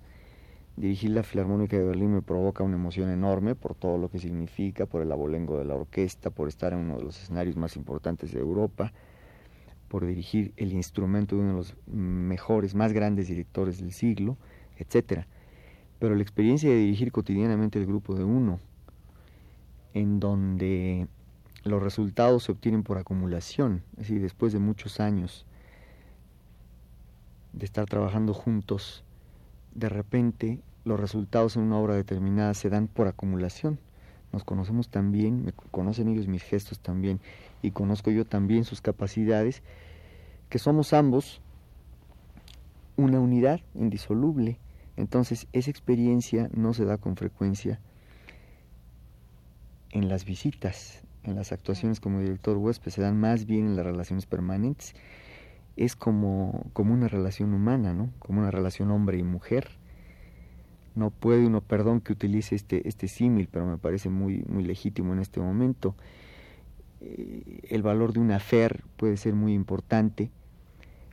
Dirigir 0.77 1.11
la 1.11 1.23
Filarmónica 1.23 1.77
de 1.77 1.83
Berlín 1.83 2.13
me 2.13 2.21
provoca 2.21 2.63
una 2.63 2.75
emoción 2.75 3.09
enorme 3.09 3.55
por 3.55 3.75
todo 3.75 3.97
lo 3.97 4.09
que 4.09 4.19
significa, 4.19 4.85
por 4.85 5.01
el 5.01 5.11
abolengo 5.11 5.57
de 5.57 5.65
la 5.65 5.75
orquesta, 5.75 6.29
por 6.29 6.47
estar 6.47 6.73
en 6.73 6.79
uno 6.79 6.97
de 6.97 7.03
los 7.03 7.21
escenarios 7.21 7.57
más 7.57 7.75
importantes 7.75 8.31
de 8.31 8.39
Europa, 8.39 8.93
por 9.89 10.05
dirigir 10.05 10.53
el 10.55 10.71
instrumento 10.71 11.35
de 11.35 11.41
uno 11.41 11.51
de 11.51 11.57
los 11.57 11.75
mejores, 11.87 12.73
más 12.73 12.93
grandes 12.93 13.27
directores 13.27 13.79
del 13.79 13.91
siglo, 13.91 14.37
etcétera. 14.77 15.27
Pero 15.99 16.15
la 16.15 16.21
experiencia 16.21 16.69
de 16.69 16.77
dirigir 16.77 17.11
cotidianamente 17.11 17.77
el 17.77 17.85
grupo 17.85 18.15
de 18.15 18.23
uno, 18.23 18.59
en 19.93 20.21
donde 20.21 21.07
los 21.63 21.81
resultados 21.81 22.43
se 22.43 22.51
obtienen 22.51 22.83
por 22.83 22.97
acumulación, 22.97 23.83
es 23.93 24.07
decir, 24.07 24.21
después 24.21 24.53
de 24.53 24.59
muchos 24.59 24.99
años 24.99 25.45
de 27.53 27.65
estar 27.65 27.85
trabajando 27.85 28.33
juntos, 28.33 29.03
de 29.75 29.89
repente 29.89 30.59
los 30.85 30.99
resultados 30.99 31.55
en 31.55 31.63
una 31.63 31.77
obra 31.77 31.95
determinada 31.95 32.53
se 32.53 32.69
dan 32.69 32.87
por 32.87 33.07
acumulación. 33.07 33.79
Nos 34.31 34.43
conocemos 34.43 34.89
también, 34.89 35.43
me 35.43 35.51
conocen 35.51 36.07
ellos 36.07 36.27
mis 36.27 36.43
gestos 36.43 36.79
también, 36.79 37.19
y 37.61 37.71
conozco 37.71 38.11
yo 38.11 38.25
también 38.25 38.63
sus 38.63 38.81
capacidades, 38.81 39.61
que 40.49 40.57
somos 40.57 40.93
ambos 40.93 41.41
una 42.95 43.19
unidad 43.19 43.59
indisoluble 43.75 44.57
entonces, 44.97 45.47
esa 45.53 45.71
experiencia 45.71 46.49
no 46.53 46.73
se 46.73 46.85
da 46.85 46.97
con 46.97 47.15
frecuencia 47.15 47.79
en 49.89 50.09
las 50.09 50.25
visitas, 50.25 51.03
en 51.23 51.35
las 51.35 51.51
actuaciones 51.51 51.99
como 51.99 52.19
director 52.19 52.57
huésped, 52.57 52.91
se 52.91 53.01
dan 53.01 53.19
más 53.19 53.45
bien 53.45 53.67
en 53.67 53.75
las 53.75 53.85
relaciones 53.85 54.25
permanentes. 54.25 54.95
Es 55.77 55.95
como, 55.95 56.65
como 56.73 56.93
una 56.93 57.07
relación 57.07 57.53
humana, 57.53 57.93
¿no? 57.93 58.09
Como 58.19 58.41
una 58.41 58.51
relación 58.51 58.91
hombre 58.91 59.17
y 59.17 59.23
mujer. 59.23 59.69
No 60.95 61.09
puede 61.09 61.45
uno, 61.45 61.61
perdón 61.61 62.01
que 62.01 62.13
utilice 62.13 62.55
este, 62.55 62.87
este 62.87 63.07
símil, 63.07 63.47
pero 63.49 63.65
me 63.65 63.77
parece 63.77 64.09
muy, 64.09 64.43
muy 64.49 64.63
legítimo 64.63 65.13
en 65.13 65.19
este 65.19 65.39
momento. 65.39 65.95
Eh, 66.99 67.61
el 67.69 67.81
valor 67.81 68.13
de 68.13 68.19
una 68.19 68.39
fer 68.39 68.83
puede 68.97 69.15
ser 69.17 69.33
muy 69.33 69.53
importante, 69.53 70.29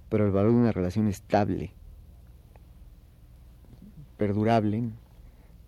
pero 0.08 0.26
el 0.26 0.32
valor 0.32 0.52
de 0.52 0.58
una 0.58 0.72
relación 0.72 1.06
estable, 1.06 1.72
perdurable, 4.16 4.90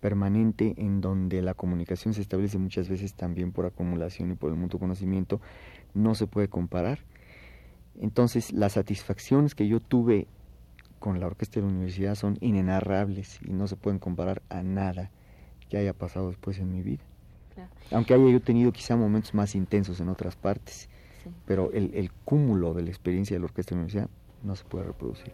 permanente, 0.01 0.73
en 0.77 0.99
donde 0.99 1.41
la 1.41 1.53
comunicación 1.53 2.13
se 2.13 2.21
establece 2.21 2.57
muchas 2.57 2.89
veces 2.89 3.13
también 3.13 3.53
por 3.53 3.65
acumulación 3.65 4.31
y 4.31 4.35
por 4.35 4.51
el 4.51 4.57
mutuo 4.57 4.79
conocimiento, 4.79 5.39
no 5.93 6.15
se 6.15 6.27
puede 6.27 6.49
comparar. 6.49 6.99
Entonces, 7.99 8.51
las 8.51 8.73
satisfacciones 8.73 9.55
que 9.55 9.67
yo 9.67 9.79
tuve 9.79 10.27
con 10.99 11.19
la 11.19 11.27
orquesta 11.27 11.59
de 11.59 11.67
la 11.67 11.71
universidad 11.71 12.15
son 12.15 12.37
inenarrables 12.41 13.39
y 13.45 13.53
no 13.53 13.67
se 13.67 13.75
pueden 13.75 13.99
comparar 13.99 14.41
a 14.49 14.63
nada 14.63 15.11
que 15.69 15.77
haya 15.77 15.93
pasado 15.93 16.29
después 16.29 16.59
en 16.59 16.71
mi 16.71 16.81
vida. 16.81 17.03
Aunque 17.91 18.13
haya 18.13 18.27
yo 18.29 18.41
tenido 18.41 18.71
quizá 18.71 18.95
momentos 18.95 19.33
más 19.33 19.55
intensos 19.55 19.99
en 19.99 20.09
otras 20.09 20.35
partes, 20.35 20.89
pero 21.45 21.71
el, 21.73 21.93
el 21.93 22.11
cúmulo 22.11 22.73
de 22.73 22.83
la 22.83 22.89
experiencia 22.89 23.35
de 23.35 23.39
la 23.39 23.45
orquesta 23.45 23.71
de 23.71 23.75
la 23.75 23.81
universidad 23.83 24.09
no 24.43 24.55
se 24.55 24.63
puede 24.63 24.85
reproducir. 24.85 25.31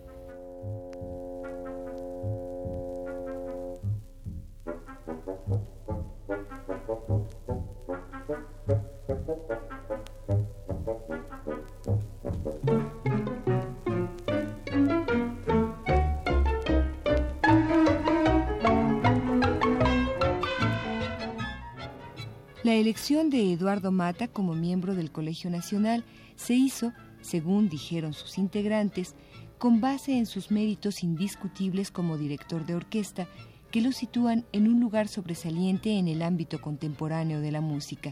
La 22.68 22.74
elección 22.74 23.30
de 23.30 23.54
Eduardo 23.54 23.94
Mata 23.94 24.28
como 24.28 24.54
miembro 24.54 24.94
del 24.94 25.10
Colegio 25.10 25.50
Nacional 25.50 26.04
se 26.36 26.54
hizo, 26.54 26.92
según 27.22 27.70
dijeron 27.70 28.12
sus 28.12 28.38
integrantes, 28.38 29.16
con 29.58 29.80
base 29.80 30.18
en 30.18 30.26
sus 30.26 30.52
méritos 30.52 31.02
indiscutibles 31.02 31.92
como 31.92 32.18
director 32.18 32.66
de 32.66 32.76
orquesta, 32.76 33.30
que 33.72 33.80
lo 33.80 33.94
sitúan 33.94 34.46
en 34.52 34.68
un 34.68 34.82
lugar 34.82 35.08
sobresaliente 35.08 35.98
en 35.98 36.10
el 36.10 36.22
ámbito 36.22 36.60
contemporáneo 36.60 37.40
de 37.40 37.54
la 37.54 37.62
música, 37.62 38.12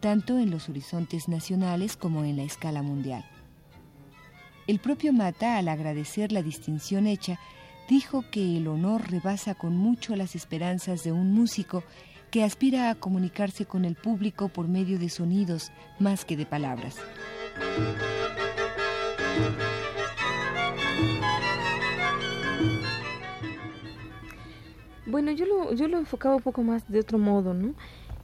tanto 0.00 0.38
en 0.38 0.50
los 0.50 0.68
horizontes 0.68 1.26
nacionales 1.26 1.96
como 1.96 2.22
en 2.22 2.36
la 2.36 2.42
escala 2.42 2.82
mundial. 2.82 3.24
El 4.66 4.78
propio 4.78 5.14
Mata, 5.14 5.56
al 5.56 5.68
agradecer 5.68 6.32
la 6.32 6.42
distinción 6.42 7.06
hecha, 7.06 7.40
dijo 7.88 8.26
que 8.30 8.58
el 8.58 8.68
honor 8.68 9.10
rebasa 9.10 9.54
con 9.54 9.74
mucho 9.74 10.16
las 10.16 10.34
esperanzas 10.34 11.02
de 11.02 11.12
un 11.12 11.32
músico 11.32 11.82
que 12.36 12.44
aspira 12.44 12.90
a 12.90 12.94
comunicarse 12.94 13.64
con 13.64 13.86
el 13.86 13.94
público 13.94 14.50
por 14.50 14.68
medio 14.68 14.98
de 14.98 15.08
sonidos 15.08 15.72
más 15.98 16.26
que 16.26 16.36
de 16.36 16.44
palabras. 16.44 16.98
Bueno, 25.06 25.30
yo 25.30 25.46
lo, 25.46 25.72
yo 25.72 25.88
lo 25.88 25.96
enfocaba 25.96 26.36
un 26.36 26.42
poco 26.42 26.62
más 26.62 26.86
de 26.92 27.00
otro 27.00 27.16
modo, 27.16 27.54
¿no? 27.54 27.72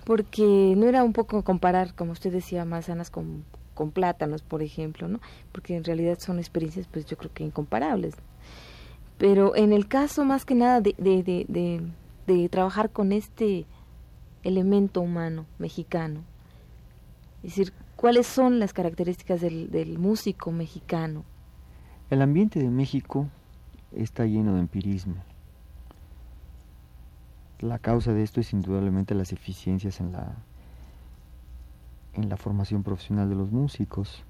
Porque 0.05 0.75
no 0.77 0.87
era 0.87 1.05
un 1.05 1.15
poco 1.15 1.43
comparar, 1.43 1.95
como 1.95 2.13
usted 2.13 2.31
decía, 2.31 2.67
manzanas 2.67 3.09
con, 3.09 3.47
con 3.73 3.93
plátanos, 3.93 4.43
por 4.43 4.61
ejemplo, 4.61 5.09
¿no? 5.09 5.21
Porque 5.53 5.75
en 5.75 5.85
realidad 5.85 6.19
son 6.19 6.39
experiencias, 6.39 6.87
pues 6.87 7.07
yo 7.07 7.17
creo 7.17 7.33
que 7.33 7.45
incomparables. 7.45 8.15
Pero 9.17 9.57
en 9.57 9.73
el 9.73 9.89
caso 9.89 10.27
más 10.27 10.45
que 10.45 10.55
nada 10.55 10.83
de, 10.83 10.95
de, 10.99 11.47
de, 11.49 11.81
de 12.27 12.49
trabajar 12.51 12.91
con 12.91 13.13
este 13.13 13.65
elemento 14.43 15.01
humano 15.01 15.47
mexicano. 15.59 16.21
Es 17.43 17.57
decir, 17.57 17.73
¿cuáles 17.97 18.27
son 18.27 18.59
las 18.59 18.73
características 18.73 19.41
del, 19.41 19.71
del 19.71 19.99
músico 19.99 20.53
mexicano? 20.53 21.25
El 22.11 22.23
ambiente 22.23 22.61
de 22.61 22.71
México 22.71 23.29
está 23.93 24.27
lleno 24.27 24.55
de 24.55 24.61
empirismo. 24.61 25.17
La 27.61 27.79
causa 27.79 28.13
de 28.13 28.23
esto 28.23 28.41
es 28.41 28.53
indudablemente 28.53 29.15
las 29.15 29.33
eficiencias 29.33 30.01
en 30.01 30.13
la, 30.13 30.37
en 32.15 32.29
la 32.29 32.37
formación 32.37 32.83
profesional 32.83 33.29
de 33.29 33.35
los 33.35 33.51
músicos. 33.51 34.25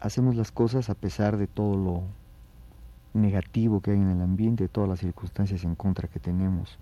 Hacemos 0.00 0.34
las 0.34 0.50
cosas 0.50 0.90
a 0.90 0.94
pesar 0.94 1.36
de 1.36 1.46
todo 1.46 1.76
lo 1.76 2.02
negativo 3.14 3.80
que 3.80 3.92
hay 3.92 3.98
en 3.98 4.10
el 4.10 4.20
ambiente, 4.20 4.64
de 4.64 4.68
todas 4.68 4.88
las 4.88 5.00
circunstancias 5.00 5.64
en 5.64 5.74
contra 5.74 6.08
que 6.08 6.18
tenemos. 6.18 6.78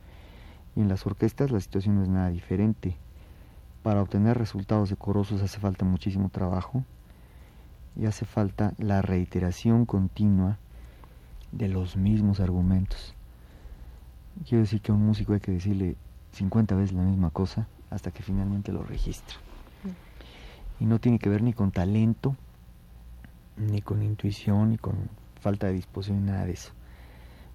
Y 0.76 0.80
en 0.80 0.88
las 0.88 1.06
orquestas 1.06 1.50
la 1.50 1.60
situación 1.60 1.96
no 1.96 2.02
es 2.02 2.08
nada 2.08 2.30
diferente. 2.30 2.96
Para 3.82 4.02
obtener 4.02 4.38
resultados 4.38 4.90
decorosos 4.90 5.42
hace 5.42 5.58
falta 5.58 5.84
muchísimo 5.84 6.28
trabajo 6.28 6.84
y 7.96 8.06
hace 8.06 8.24
falta 8.24 8.74
la 8.78 9.02
reiteración 9.02 9.86
continua 9.86 10.58
de 11.52 11.68
los 11.68 11.96
mismos 11.96 12.40
argumentos. 12.40 13.14
Quiero 14.48 14.62
decir 14.62 14.80
que 14.80 14.92
a 14.92 14.94
un 14.94 15.04
músico 15.04 15.32
hay 15.32 15.40
que 15.40 15.52
decirle 15.52 15.96
50 16.32 16.74
veces 16.76 16.92
la 16.92 17.02
misma 17.02 17.30
cosa 17.30 17.66
hasta 17.90 18.10
que 18.10 18.22
finalmente 18.22 18.72
lo 18.72 18.82
registra. 18.82 19.36
Y 20.78 20.84
no 20.84 20.98
tiene 20.98 21.18
que 21.18 21.28
ver 21.28 21.42
ni 21.42 21.52
con 21.52 21.72
talento, 21.72 22.36
ni 23.56 23.82
con 23.82 24.02
intuición, 24.02 24.70
ni 24.70 24.78
con 24.78 24.94
falta 25.40 25.66
de 25.66 25.74
disposición, 25.74 26.20
ni 26.20 26.30
nada 26.30 26.46
de 26.46 26.52
eso 26.52 26.72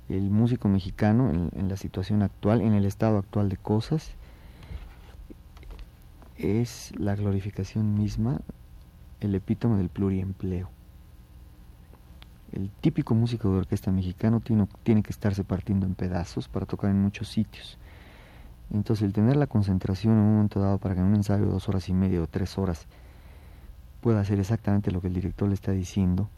el 0.09 0.29
músico 0.29 0.67
mexicano 0.67 1.29
en, 1.29 1.69
la 1.69 1.77
situación 1.77 2.21
actual, 2.21 2.62
en 2.62 2.74
el 2.74 2.85
estado 2.85 3.17
actual 3.17 3.50
de 3.50 3.57
cosas, 3.57 4.12
es 6.38 6.93
la 6.97 7.15
glorificación 7.15 7.95
misma, 7.95 8.41
el 9.19 9.33
epítome 9.33 9.77
del 9.77 9.89
pluriempleo. 9.89 10.69
El 12.51 12.69
típico 12.69 13.15
músico 13.15 13.51
de 13.51 13.57
orquesta 13.57 13.91
mexicano 13.91 14.39
tiene, 14.39 14.67
tiene 14.83 15.01
que 15.01 15.12
estarse 15.12 15.43
partiendo 15.43 15.85
en 15.85 15.95
pedazos 15.95 16.47
para 16.47 16.65
tocar 16.65 16.91
en 16.91 17.01
muchos 17.01 17.29
sitios. 17.29 17.77
Entonces 18.71 19.05
el 19.05 19.13
tener 19.13 19.35
la 19.35 19.47
concentración 19.47 20.13
en 20.13 20.19
un 20.19 20.33
momento 20.35 20.59
dado 20.59 20.77
para 20.77 20.95
que 20.95 21.01
en 21.01 21.07
un 21.07 21.15
ensayo 21.15 21.45
de 21.45 21.51
dos 21.51 21.67
horas 21.69 21.89
y 21.89 21.93
media 21.93 22.21
o 22.21 22.27
tres 22.27 22.57
horas 22.57 22.88
pueda 24.01 24.21
hacer 24.21 24.39
exactamente 24.39 24.91
lo 24.91 25.01
que 25.01 25.07
el 25.07 25.13
director 25.13 25.47
le 25.47 25.55
está 25.55 25.71
diciendo, 25.71 26.29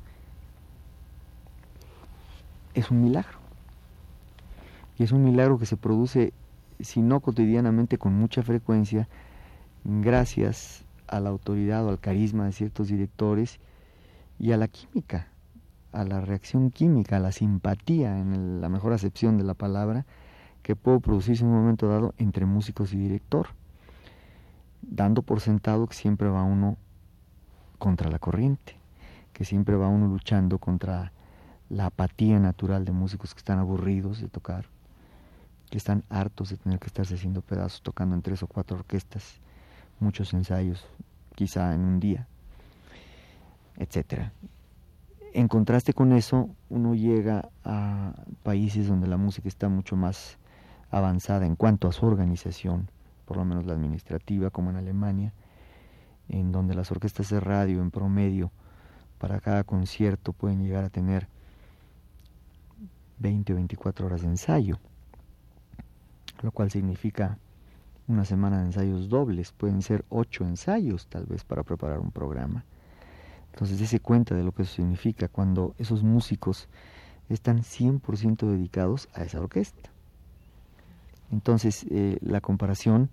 es 2.73 2.91
un 2.91 3.01
milagro. 3.01 3.36
Y 4.97 5.03
es 5.03 5.11
un 5.11 5.23
milagro 5.23 5.59
que 5.59 5.65
se 5.65 5.77
produce, 5.77 6.33
si 6.79 7.01
no 7.01 7.19
cotidianamente, 7.19 7.97
con 7.97 8.13
mucha 8.13 8.41
frecuencia, 8.41 9.07
gracias 9.83 10.85
a 11.07 11.19
la 11.19 11.29
autoridad 11.29 11.85
o 11.85 11.89
al 11.89 11.99
carisma 11.99 12.45
de 12.45 12.51
ciertos 12.51 12.87
directores 12.87 13.59
y 14.39 14.51
a 14.51 14.57
la 14.57 14.67
química, 14.67 15.27
a 15.91 16.03
la 16.03 16.21
reacción 16.21 16.71
química, 16.71 17.17
a 17.17 17.19
la 17.19 17.31
simpatía, 17.31 18.19
en 18.19 18.59
la 18.59 18.69
mejor 18.69 18.93
acepción 18.93 19.37
de 19.37 19.43
la 19.43 19.53
palabra, 19.53 20.05
que 20.63 20.75
puede 20.75 20.99
producirse 20.99 21.43
en 21.43 21.49
un 21.49 21.57
momento 21.57 21.87
dado 21.87 22.13
entre 22.17 22.45
músicos 22.45 22.93
y 22.93 22.97
director, 22.97 23.47
dando 24.81 25.21
por 25.21 25.41
sentado 25.41 25.87
que 25.87 25.95
siempre 25.95 26.27
va 26.27 26.43
uno 26.43 26.77
contra 27.77 28.09
la 28.09 28.19
corriente, 28.19 28.75
que 29.31 29.45
siempre 29.45 29.75
va 29.75 29.87
uno 29.87 30.07
luchando 30.07 30.57
contra 30.57 31.13
la 31.69 31.87
apatía 31.87 32.39
natural 32.39 32.83
de 32.85 32.91
músicos 32.91 33.33
que 33.33 33.39
están 33.39 33.59
aburridos 33.59 34.21
de 34.21 34.27
tocar, 34.27 34.65
que 35.69 35.77
están 35.77 36.03
hartos 36.09 36.49
de 36.49 36.57
tener 36.57 36.79
que 36.79 36.87
estarse 36.87 37.15
haciendo 37.15 37.41
pedazos 37.41 37.81
tocando 37.81 38.15
en 38.15 38.21
tres 38.21 38.43
o 38.43 38.47
cuatro 38.47 38.77
orquestas, 38.77 39.39
muchos 39.99 40.33
ensayos, 40.33 40.85
quizá 41.35 41.73
en 41.73 41.81
un 41.81 41.99
día, 41.99 42.27
etcétera. 43.77 44.31
En 45.33 45.47
contraste 45.47 45.93
con 45.93 46.13
eso, 46.13 46.49
uno 46.69 46.95
llega 46.95 47.49
a 47.63 48.13
países 48.43 48.87
donde 48.87 49.07
la 49.07 49.17
música 49.17 49.47
está 49.47 49.69
mucho 49.69 49.95
más 49.95 50.37
avanzada 50.89 51.45
en 51.45 51.55
cuanto 51.55 51.87
a 51.87 51.91
su 51.91 52.05
organización, 52.05 52.89
por 53.25 53.37
lo 53.37 53.45
menos 53.45 53.65
la 53.65 53.73
administrativa, 53.73 54.49
como 54.49 54.69
en 54.69 54.77
Alemania, 54.77 55.33
en 56.29 56.51
donde 56.51 56.75
las 56.75 56.91
orquestas 56.91 57.29
de 57.29 57.39
radio 57.39 57.81
en 57.81 57.91
promedio 57.91 58.51
para 59.17 59.39
cada 59.39 59.63
concierto 59.63 60.33
pueden 60.33 60.63
llegar 60.63 60.85
a 60.85 60.89
tener 60.89 61.27
20 63.19 63.53
o 63.53 63.55
24 63.57 64.05
horas 64.05 64.21
de 64.21 64.27
ensayo, 64.27 64.79
lo 66.41 66.51
cual 66.51 66.71
significa 66.71 67.37
una 68.07 68.25
semana 68.25 68.59
de 68.59 68.67
ensayos 68.67 69.09
dobles, 69.09 69.51
pueden 69.51 69.81
ser 69.81 70.05
8 70.09 70.45
ensayos 70.45 71.07
tal 71.07 71.25
vez 71.25 71.43
para 71.43 71.63
preparar 71.63 71.99
un 71.99 72.11
programa. 72.11 72.63
Entonces 73.51 73.79
dése 73.79 73.99
cuenta 73.99 74.35
de 74.35 74.43
lo 74.43 74.51
que 74.51 74.61
eso 74.61 74.75
significa 74.75 75.27
cuando 75.27 75.73
esos 75.77 76.03
músicos 76.03 76.69
están 77.27 77.63
100% 77.63 78.49
dedicados 78.49 79.09
a 79.13 79.23
esa 79.23 79.41
orquesta. 79.41 79.89
Entonces 81.31 81.85
eh, 81.89 82.17
la 82.21 82.39
comparación 82.39 83.09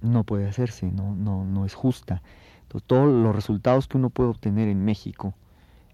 no 0.00 0.24
puede 0.24 0.48
hacerse, 0.48 0.90
no, 0.90 1.14
no, 1.14 1.44
no 1.44 1.66
es 1.66 1.74
justa. 1.74 2.22
Entonces, 2.62 2.86
todos 2.86 3.08
los 3.08 3.34
resultados 3.34 3.88
que 3.88 3.96
uno 3.96 4.10
puede 4.10 4.30
obtener 4.30 4.68
en 4.68 4.84
México, 4.84 5.34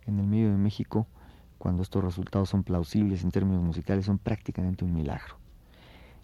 en 0.06 0.18
el 0.18 0.26
medio 0.26 0.50
de 0.50 0.56
México, 0.56 1.06
cuando 1.58 1.82
estos 1.82 2.04
resultados 2.04 2.50
son 2.50 2.62
plausibles 2.62 3.24
en 3.24 3.30
términos 3.30 3.62
musicales, 3.62 4.06
son 4.06 4.18
prácticamente 4.18 4.84
un 4.84 4.92
milagro. 4.92 5.36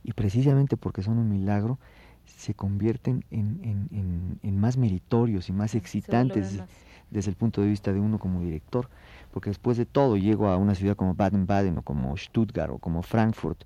Y 0.03 0.13
precisamente 0.13 0.77
porque 0.77 1.03
son 1.03 1.19
un 1.19 1.29
milagro, 1.29 1.79
se 2.25 2.55
convierten 2.55 3.25
en, 3.31 4.39
en, 4.43 4.61
más 4.61 4.77
meritorios 4.77 5.49
y 5.49 5.53
más 5.53 5.75
excitantes 5.75 6.63
desde 7.11 7.31
el 7.31 7.37
punto 7.37 7.61
de 7.61 7.69
vista 7.69 7.93
de 7.93 8.01
uno 8.01 8.19
como 8.19 8.41
director, 8.41 8.89
porque 9.33 9.51
después 9.51 9.77
de 9.77 9.87
todo 9.87 10.17
llego 10.17 10.49
a 10.49 10.57
una 10.57 10.75
ciudad 10.75 10.97
como 10.97 11.15
Baden-Baden 11.15 11.79
o 11.79 11.83
como 11.83 12.17
Stuttgart 12.17 12.73
o 12.73 12.79
como 12.79 13.03
Frankfurt 13.03 13.65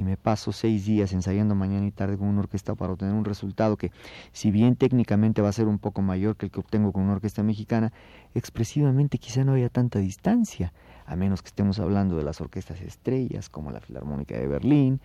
y 0.00 0.02
me 0.02 0.16
paso 0.16 0.50
seis 0.50 0.86
días 0.86 1.12
ensayando 1.12 1.54
mañana 1.54 1.86
y 1.86 1.90
tarde 1.90 2.16
con 2.16 2.28
una 2.28 2.40
orquesta 2.40 2.74
para 2.74 2.94
obtener 2.94 3.14
un 3.14 3.24
resultado 3.26 3.76
que, 3.76 3.92
si 4.32 4.50
bien 4.50 4.74
técnicamente 4.74 5.42
va 5.42 5.50
a 5.50 5.52
ser 5.52 5.68
un 5.68 5.78
poco 5.78 6.00
mayor 6.00 6.36
que 6.36 6.46
el 6.46 6.52
que 6.52 6.60
obtengo 6.60 6.90
con 6.90 7.02
una 7.02 7.12
orquesta 7.12 7.42
mexicana, 7.42 7.92
expresivamente 8.34 9.18
quizá 9.18 9.44
no 9.44 9.52
haya 9.52 9.68
tanta 9.68 9.98
distancia, 9.98 10.72
a 11.04 11.16
menos 11.16 11.42
que 11.42 11.48
estemos 11.48 11.78
hablando 11.80 12.16
de 12.16 12.24
las 12.24 12.40
orquestas 12.40 12.80
estrellas 12.80 13.50
como 13.50 13.70
la 13.70 13.80
Filarmónica 13.80 14.38
de 14.38 14.46
Berlín 14.46 15.00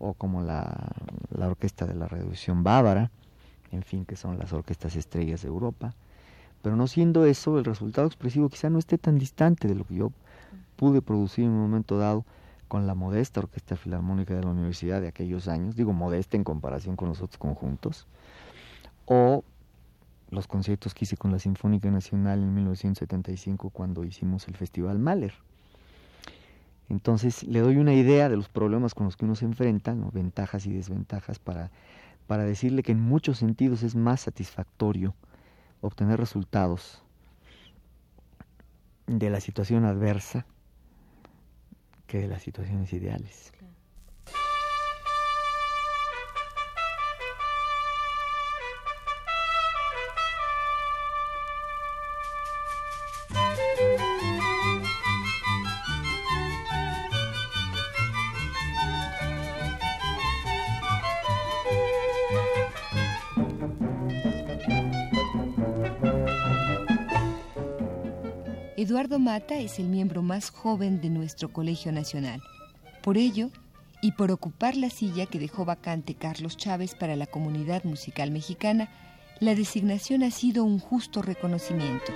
o 0.00 0.14
como 0.14 0.42
la, 0.42 0.92
la 1.30 1.46
Orquesta 1.46 1.86
de 1.86 1.94
la 1.94 2.08
Reducción 2.08 2.64
Bávara, 2.64 3.10
en 3.70 3.82
fin, 3.82 4.04
que 4.04 4.16
son 4.16 4.38
las 4.38 4.52
orquestas 4.52 4.96
estrellas 4.96 5.42
de 5.42 5.48
Europa. 5.48 5.94
Pero 6.62 6.74
no 6.74 6.86
siendo 6.86 7.24
eso, 7.26 7.58
el 7.58 7.64
resultado 7.64 8.06
expresivo 8.06 8.48
quizá 8.48 8.70
no 8.70 8.78
esté 8.78 8.98
tan 8.98 9.18
distante 9.18 9.68
de 9.68 9.74
lo 9.74 9.84
que 9.84 9.94
yo 9.94 10.10
pude 10.76 11.02
producir 11.02 11.44
en 11.44 11.50
un 11.50 11.60
momento 11.60 11.98
dado 11.98 12.24
con 12.66 12.86
la 12.86 12.94
modesta 12.94 13.40
Orquesta 13.40 13.76
Filarmónica 13.76 14.34
de 14.34 14.42
la 14.42 14.50
Universidad 14.50 15.00
de 15.00 15.08
aquellos 15.08 15.48
años, 15.48 15.76
digo 15.76 15.92
modesta 15.92 16.36
en 16.36 16.44
comparación 16.44 16.96
con 16.96 17.08
los 17.08 17.20
otros 17.20 17.38
conjuntos, 17.38 18.06
o 19.06 19.44
los 20.30 20.46
conciertos 20.46 20.94
que 20.94 21.04
hice 21.04 21.16
con 21.16 21.32
la 21.32 21.38
Sinfónica 21.38 21.90
Nacional 21.90 22.40
en 22.42 22.54
1975 22.54 23.70
cuando 23.70 24.04
hicimos 24.04 24.48
el 24.48 24.56
Festival 24.56 24.98
Mahler. 24.98 25.34
Entonces 26.90 27.44
le 27.44 27.60
doy 27.60 27.76
una 27.76 27.94
idea 27.94 28.28
de 28.28 28.36
los 28.36 28.48
problemas 28.48 28.94
con 28.94 29.06
los 29.06 29.16
que 29.16 29.24
uno 29.24 29.36
se 29.36 29.44
enfrenta, 29.44 29.94
ventajas 30.12 30.66
y 30.66 30.72
desventajas, 30.72 31.38
para, 31.38 31.70
para 32.26 32.44
decirle 32.44 32.82
que 32.82 32.92
en 32.92 33.00
muchos 33.00 33.38
sentidos 33.38 33.84
es 33.84 33.94
más 33.94 34.22
satisfactorio 34.22 35.14
obtener 35.80 36.18
resultados 36.18 37.02
de 39.06 39.30
la 39.30 39.40
situación 39.40 39.84
adversa 39.84 40.44
que 42.08 42.18
de 42.18 42.28
las 42.28 42.42
situaciones 42.42 42.92
ideales. 42.92 43.52
Eduardo 68.90 69.20
Mata 69.20 69.56
es 69.56 69.78
el 69.78 69.86
miembro 69.86 70.20
más 70.20 70.50
joven 70.50 71.00
de 71.00 71.10
nuestro 71.10 71.52
Colegio 71.52 71.92
Nacional. 71.92 72.42
Por 73.04 73.18
ello, 73.18 73.50
y 74.02 74.10
por 74.10 74.32
ocupar 74.32 74.74
la 74.74 74.90
silla 74.90 75.26
que 75.26 75.38
dejó 75.38 75.64
vacante 75.64 76.16
Carlos 76.16 76.56
Chávez 76.56 76.96
para 76.96 77.14
la 77.14 77.28
comunidad 77.28 77.84
musical 77.84 78.32
mexicana, 78.32 78.90
la 79.38 79.54
designación 79.54 80.24
ha 80.24 80.32
sido 80.32 80.64
un 80.64 80.80
justo 80.80 81.22
reconocimiento. 81.22 82.12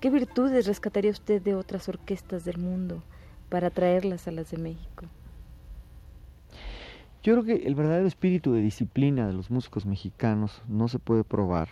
¿Qué 0.00 0.08
virtudes 0.08 0.64
rescataría 0.64 1.10
usted 1.10 1.42
de 1.42 1.54
otras 1.54 1.90
orquestas 1.90 2.46
del 2.46 2.56
mundo 2.56 3.02
para 3.50 3.68
traerlas 3.68 4.26
a 4.26 4.30
las 4.30 4.50
de 4.50 4.56
México? 4.56 5.04
Yo 7.22 7.34
creo 7.34 7.44
que 7.44 7.66
el 7.68 7.76
verdadero 7.76 8.08
espíritu 8.08 8.52
de 8.52 8.60
disciplina 8.60 9.28
de 9.28 9.32
los 9.32 9.48
músicos 9.48 9.86
mexicanos 9.86 10.60
no 10.66 10.88
se 10.88 10.98
puede 10.98 11.22
probar 11.22 11.68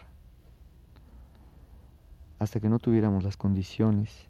hasta 2.39 2.61
que 2.61 2.69
no 2.69 2.79
tuviéramos 2.79 3.25
las 3.25 3.37
condiciones 3.37 4.29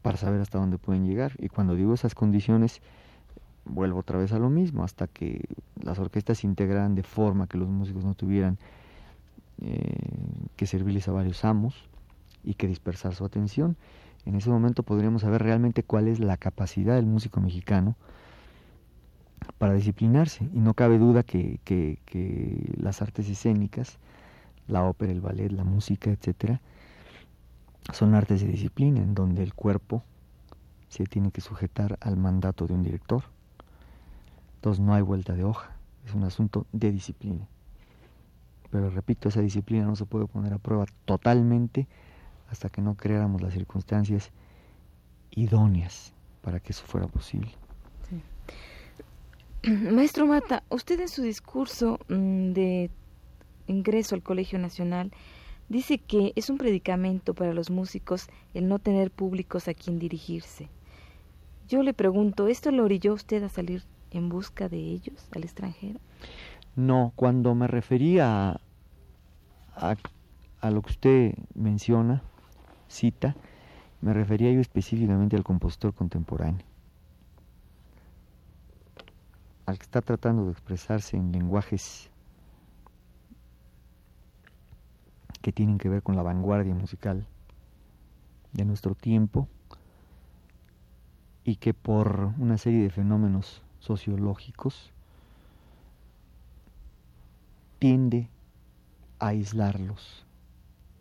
para 0.00 0.16
saber 0.16 0.40
hasta 0.40 0.58
dónde 0.58 0.78
pueden 0.78 1.06
llegar. 1.06 1.32
Y 1.38 1.48
cuando 1.48 1.74
digo 1.74 1.92
esas 1.92 2.14
condiciones, 2.14 2.80
vuelvo 3.64 3.98
otra 3.98 4.18
vez 4.18 4.32
a 4.32 4.38
lo 4.38 4.48
mismo, 4.48 4.84
hasta 4.84 5.08
que 5.08 5.40
las 5.82 5.98
orquestas 5.98 6.38
se 6.38 6.46
integraran 6.46 6.94
de 6.94 7.02
forma 7.02 7.48
que 7.48 7.58
los 7.58 7.68
músicos 7.68 8.04
no 8.04 8.14
tuvieran 8.14 8.58
eh, 9.60 9.96
que 10.54 10.66
servirles 10.66 11.08
a 11.08 11.12
varios 11.12 11.44
amos 11.44 11.88
y 12.44 12.54
que 12.54 12.68
dispersar 12.68 13.16
su 13.16 13.24
atención. 13.24 13.76
En 14.24 14.36
ese 14.36 14.50
momento 14.50 14.84
podríamos 14.84 15.22
saber 15.22 15.42
realmente 15.42 15.82
cuál 15.82 16.06
es 16.06 16.20
la 16.20 16.36
capacidad 16.36 16.94
del 16.94 17.06
músico 17.06 17.40
mexicano 17.40 17.96
para 19.58 19.74
disciplinarse. 19.74 20.48
Y 20.52 20.60
no 20.60 20.74
cabe 20.74 20.98
duda 20.98 21.22
que, 21.22 21.60
que, 21.64 22.74
las 22.76 23.02
artes 23.02 23.28
escénicas, 23.28 23.98
la 24.68 24.84
ópera, 24.84 25.12
el 25.12 25.20
ballet, 25.20 25.50
la 25.50 25.64
música, 25.64 26.10
etcétera, 26.10 26.60
son 27.92 28.14
artes 28.14 28.40
de 28.42 28.48
disciplina 28.48 29.00
en 29.00 29.14
donde 29.14 29.42
el 29.42 29.54
cuerpo 29.54 30.04
se 30.88 31.04
tiene 31.04 31.30
que 31.30 31.40
sujetar 31.40 31.98
al 32.00 32.16
mandato 32.16 32.66
de 32.66 32.74
un 32.74 32.82
director. 32.82 33.24
Entonces 34.56 34.84
no 34.84 34.94
hay 34.94 35.02
vuelta 35.02 35.34
de 35.34 35.44
hoja, 35.44 35.70
es 36.06 36.14
un 36.14 36.24
asunto 36.24 36.66
de 36.72 36.92
disciplina. 36.92 37.48
Pero 38.70 38.88
repito, 38.90 39.28
esa 39.28 39.40
disciplina 39.40 39.84
no 39.84 39.96
se 39.96 40.06
puede 40.06 40.26
poner 40.26 40.52
a 40.52 40.58
prueba 40.58 40.86
totalmente 41.04 41.88
hasta 42.50 42.68
que 42.68 42.82
no 42.82 42.94
creáramos 42.94 43.42
las 43.42 43.54
circunstancias 43.54 44.30
idóneas 45.30 46.12
para 46.42 46.60
que 46.60 46.72
eso 46.72 46.84
fuera 46.86 47.06
posible. 47.06 47.52
Maestro 49.92 50.26
Mata, 50.26 50.64
usted 50.70 50.98
en 50.98 51.08
su 51.08 51.22
discurso 51.22 52.00
mm, 52.08 52.52
de 52.52 52.90
ingreso 53.68 54.16
al 54.16 54.22
Colegio 54.22 54.58
Nacional, 54.58 55.12
dice 55.68 55.98
que 55.98 56.32
es 56.34 56.50
un 56.50 56.58
predicamento 56.58 57.32
para 57.32 57.54
los 57.54 57.70
músicos 57.70 58.28
el 58.54 58.66
no 58.66 58.80
tener 58.80 59.12
públicos 59.12 59.68
a 59.68 59.74
quien 59.74 60.00
dirigirse. 60.00 60.68
Yo 61.68 61.84
le 61.84 61.94
pregunto, 61.94 62.48
¿esto 62.48 62.72
lo 62.72 62.84
orilló 62.84 63.14
usted 63.14 63.42
a 63.44 63.48
salir 63.48 63.84
en 64.10 64.28
busca 64.28 64.68
de 64.68 64.78
ellos 64.78 65.28
al 65.32 65.44
extranjero? 65.44 66.00
No, 66.74 67.12
cuando 67.14 67.54
me 67.54 67.68
refería 67.68 68.60
a, 69.76 69.96
a, 70.60 70.70
lo 70.70 70.82
que 70.82 70.90
usted 70.90 71.34
menciona, 71.54 72.22
cita, 72.88 73.36
me 74.00 74.12
refería 74.12 74.50
yo 74.50 74.60
específicamente 74.60 75.36
al 75.36 75.44
compositor 75.44 75.94
contemporáneo, 75.94 76.66
al 79.72 79.78
que 79.78 79.84
está 79.84 80.02
tratando 80.02 80.44
de 80.44 80.52
expresarse 80.52 81.16
en 81.16 81.32
lenguajes 81.32 82.10
que 85.40 85.50
tienen 85.50 85.78
que 85.78 85.88
ver 85.88 86.02
con 86.02 86.14
la 86.14 86.22
vanguardia 86.22 86.74
musical 86.74 87.26
de 88.52 88.64
nuestro 88.66 88.94
tiempo 88.94 89.48
y 91.44 91.56
que 91.56 91.72
por 91.72 92.34
una 92.38 92.58
serie 92.58 92.82
de 92.82 92.90
fenómenos 92.90 93.62
sociológicos 93.80 94.92
tiende 97.78 98.28
a 99.18 99.28
aislarlos 99.28 100.26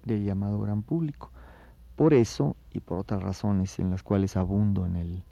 del 0.06 0.24
llamado 0.24 0.60
gran 0.60 0.82
público. 0.82 1.30
Por 1.98 2.14
eso 2.14 2.56
y 2.72 2.80
por 2.80 3.00
otras 3.00 3.22
razones 3.22 3.78
en 3.80 3.92
las 3.92 4.02
cuales 4.02 4.38
abundo 4.38 4.86
en 4.86 4.96
el, 4.96 5.24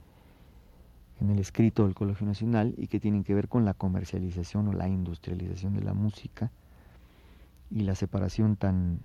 en 1.22 1.30
el 1.30 1.40
escrito 1.40 1.86
del 1.86 1.96
Colegio 1.96 2.26
Nacional 2.26 2.74
y 2.78 2.88
que 2.88 3.00
tienen 3.00 3.24
que 3.24 3.34
ver 3.34 3.48
con 3.48 3.66
la 3.66 3.74
comercialización 3.74 4.68
o 4.70 4.74
la 4.74 4.88
industrialización 4.88 5.76
de 5.76 5.82
la 5.82 5.94
música 5.94 6.52
y 7.72 7.82
la 7.82 7.96
separación 7.96 8.56
tan 8.56 9.00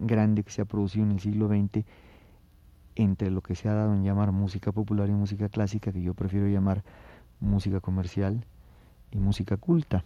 grande 0.00 0.42
que 0.42 0.50
se 0.50 0.62
ha 0.62 0.64
producido 0.64 1.04
en 1.04 1.12
el 1.12 1.20
siglo 1.20 1.48
XX 1.48 1.84
entre 2.94 3.30
lo 3.30 3.42
que 3.42 3.54
se 3.54 3.68
ha 3.68 3.74
dado 3.74 3.94
en 3.94 4.04
llamar 4.04 4.32
música 4.32 4.72
popular 4.72 5.08
y 5.08 5.12
música 5.12 5.48
clásica, 5.48 5.92
que 5.92 6.02
yo 6.02 6.14
prefiero 6.14 6.48
llamar 6.48 6.82
música 7.40 7.80
comercial 7.80 8.44
y 9.12 9.18
música 9.18 9.56
culta. 9.56 10.04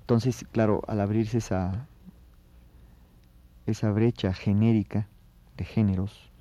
Entonces, 0.00 0.46
claro, 0.50 0.82
al 0.88 1.00
abrirse 1.00 1.38
esa, 1.38 1.86
esa 3.66 3.90
brecha 3.90 4.32
genérica 4.32 5.06
de 5.56 5.64
géneros, 5.64 6.31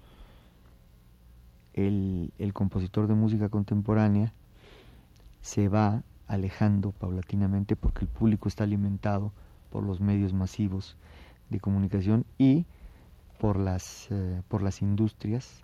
el, 1.73 2.33
el 2.37 2.53
compositor 2.53 3.07
de 3.07 3.13
música 3.13 3.49
contemporánea 3.49 4.33
se 5.41 5.67
va 5.69 6.03
alejando 6.27 6.91
paulatinamente 6.91 7.75
porque 7.75 8.05
el 8.05 8.07
público 8.07 8.47
está 8.47 8.63
alimentado 8.63 9.33
por 9.71 9.83
los 9.83 9.99
medios 9.99 10.33
masivos 10.33 10.95
de 11.49 11.59
comunicación 11.59 12.25
y 12.37 12.65
por 13.39 13.57
las, 13.57 14.07
eh, 14.11 14.41
por 14.47 14.61
las 14.61 14.81
industrias, 14.81 15.61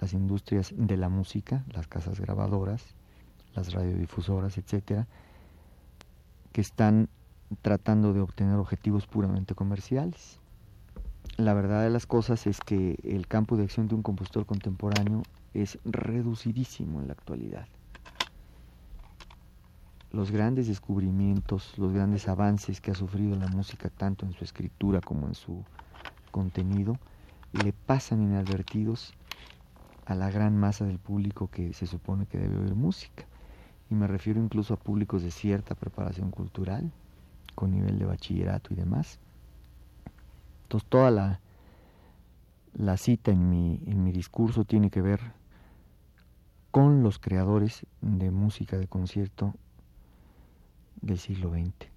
las 0.00 0.12
industrias 0.12 0.74
de 0.76 0.96
la 0.96 1.08
música, 1.08 1.64
las 1.72 1.86
casas 1.86 2.20
grabadoras, 2.20 2.82
las 3.54 3.72
radiodifusoras, 3.72 4.58
etcétera, 4.58 5.06
que 6.52 6.60
están 6.60 7.08
tratando 7.62 8.12
de 8.12 8.20
obtener 8.20 8.56
objetivos 8.56 9.06
puramente 9.06 9.54
comerciales. 9.54 10.40
La 11.36 11.54
verdad 11.54 11.82
de 11.82 11.90
las 11.90 12.06
cosas 12.06 12.46
es 12.46 12.60
que 12.60 12.98
el 13.02 13.26
campo 13.26 13.56
de 13.56 13.64
acción 13.64 13.88
de 13.88 13.94
un 13.94 14.02
compositor 14.02 14.46
contemporáneo 14.46 15.22
es 15.52 15.78
reducidísimo 15.84 17.00
en 17.00 17.08
la 17.08 17.14
actualidad 17.14 17.66
los 20.14 20.30
grandes 20.30 20.68
descubrimientos, 20.68 21.76
los 21.76 21.92
grandes 21.92 22.28
avances 22.28 22.80
que 22.80 22.92
ha 22.92 22.94
sufrido 22.94 23.36
la 23.36 23.48
música, 23.48 23.90
tanto 23.90 24.24
en 24.24 24.32
su 24.32 24.44
escritura 24.44 25.00
como 25.00 25.26
en 25.26 25.34
su 25.34 25.64
contenido, 26.30 26.96
le 27.52 27.72
pasan 27.72 28.22
inadvertidos 28.22 29.12
a 30.06 30.14
la 30.14 30.30
gran 30.30 30.56
masa 30.56 30.84
del 30.84 31.00
público 31.00 31.48
que 31.50 31.72
se 31.72 31.86
supone 31.86 32.26
que 32.26 32.38
debe 32.38 32.58
oír 32.58 32.76
música. 32.76 33.24
Y 33.90 33.96
me 33.96 34.06
refiero 34.06 34.40
incluso 34.40 34.74
a 34.74 34.76
públicos 34.76 35.22
de 35.24 35.32
cierta 35.32 35.74
preparación 35.74 36.30
cultural, 36.30 36.92
con 37.56 37.72
nivel 37.72 37.98
de 37.98 38.06
bachillerato 38.06 38.72
y 38.72 38.76
demás. 38.76 39.18
Entonces 40.64 40.88
toda 40.88 41.10
la, 41.10 41.40
la 42.74 42.96
cita 42.96 43.30
en 43.30 43.48
mi, 43.48 43.80
en 43.86 44.02
mi 44.02 44.12
discurso 44.12 44.64
tiene 44.64 44.90
que 44.90 45.00
ver 45.00 45.20
con 46.70 47.02
los 47.04 47.20
creadores 47.20 47.86
de 48.00 48.32
música 48.32 48.76
de 48.76 48.88
concierto 48.88 49.54
del 51.00 51.18
siglo 51.18 51.52
XX. 51.52 51.94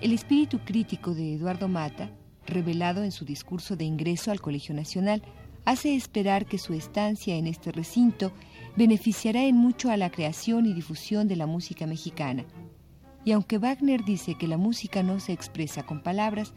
El 0.00 0.12
espíritu 0.12 0.60
crítico 0.60 1.14
de 1.14 1.34
Eduardo 1.34 1.66
Mata, 1.66 2.10
revelado 2.46 3.04
en 3.04 3.12
su 3.12 3.24
discurso 3.24 3.76
de 3.76 3.84
ingreso 3.84 4.30
al 4.30 4.40
Colegio 4.40 4.74
Nacional, 4.74 5.22
hace 5.64 5.94
esperar 5.94 6.46
que 6.46 6.58
su 6.58 6.74
estancia 6.74 7.36
en 7.36 7.46
este 7.46 7.72
recinto 7.72 8.32
beneficiará 8.76 9.44
en 9.44 9.56
mucho 9.56 9.90
a 9.90 9.96
la 9.96 10.10
creación 10.10 10.66
y 10.66 10.74
difusión 10.74 11.28
de 11.28 11.36
la 11.36 11.46
música 11.46 11.86
mexicana 11.86 12.44
y 13.24 13.32
aunque 13.32 13.58
Wagner 13.58 14.04
dice 14.04 14.34
que 14.34 14.46
la 14.46 14.58
música 14.58 15.02
no 15.02 15.18
se 15.18 15.32
expresa 15.32 15.84
con 15.84 16.02
palabras, 16.02 16.52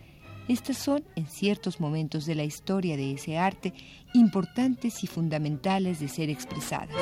estas 0.47 0.77
son, 0.77 1.03
en 1.15 1.25
ciertos 1.27 1.79
momentos 1.79 2.25
de 2.25 2.35
la 2.35 2.43
historia 2.43 2.95
de 2.95 3.13
ese 3.13 3.37
arte, 3.37 3.73
importantes 4.13 5.03
y 5.03 5.07
fundamentales 5.07 5.99
de 5.99 6.07
ser 6.07 6.29
expresadas. 6.29 6.95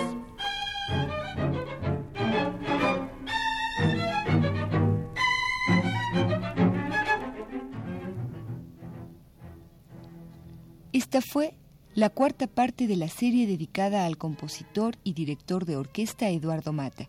Esta 11.15 11.32
fue 11.32 11.54
la 11.93 12.10
cuarta 12.10 12.45
parte 12.45 12.88
de 12.88 12.97
la 12.97 13.08
serie 13.08 13.47
dedicada 13.47 14.06
al 14.06 14.17
compositor 14.17 14.97
y 15.06 15.13
director 15.13 15.63
de 15.63 15.78
orquesta 15.78 16.28
Eduardo 16.28 16.73
Mata. 16.73 17.08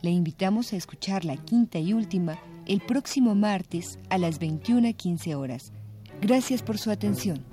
Le 0.00 0.10
invitamos 0.10 0.72
a 0.72 0.76
escuchar 0.76 1.24
la 1.24 1.36
quinta 1.36 1.80
y 1.80 1.92
última 1.92 2.38
el 2.66 2.80
próximo 2.82 3.34
martes 3.34 3.98
a 4.10 4.18
las 4.18 4.40
21.15 4.40 5.34
horas. 5.34 5.72
Gracias 6.20 6.62
por 6.62 6.78
su 6.78 6.92
atención. 6.92 7.44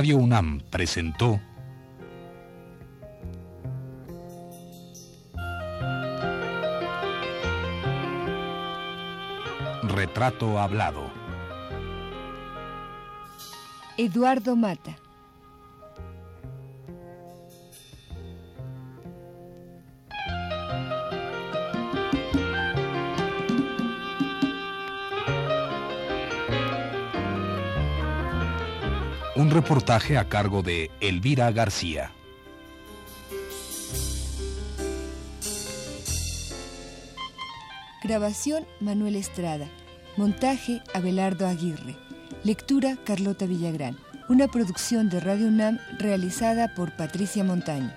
Radio 0.00 0.16
UNAM 0.16 0.62
presentó 0.70 1.38
Retrato 9.82 10.58
hablado. 10.58 11.02
Eduardo 13.98 14.56
Mata. 14.56 14.96
Un 29.40 29.48
reportaje 29.48 30.18
a 30.18 30.28
cargo 30.28 30.62
de 30.62 30.90
Elvira 31.00 31.50
García. 31.50 32.12
Grabación 38.02 38.66
Manuel 38.80 39.16
Estrada. 39.16 39.66
Montaje 40.18 40.82
Abelardo 40.92 41.46
Aguirre. 41.46 41.96
Lectura 42.44 42.98
Carlota 43.02 43.46
Villagrán. 43.46 43.96
Una 44.28 44.46
producción 44.46 45.08
de 45.08 45.20
Radio 45.20 45.46
UNAM 45.46 45.78
realizada 45.98 46.74
por 46.74 46.94
Patricia 46.94 47.42
Montaño. 47.42 47.94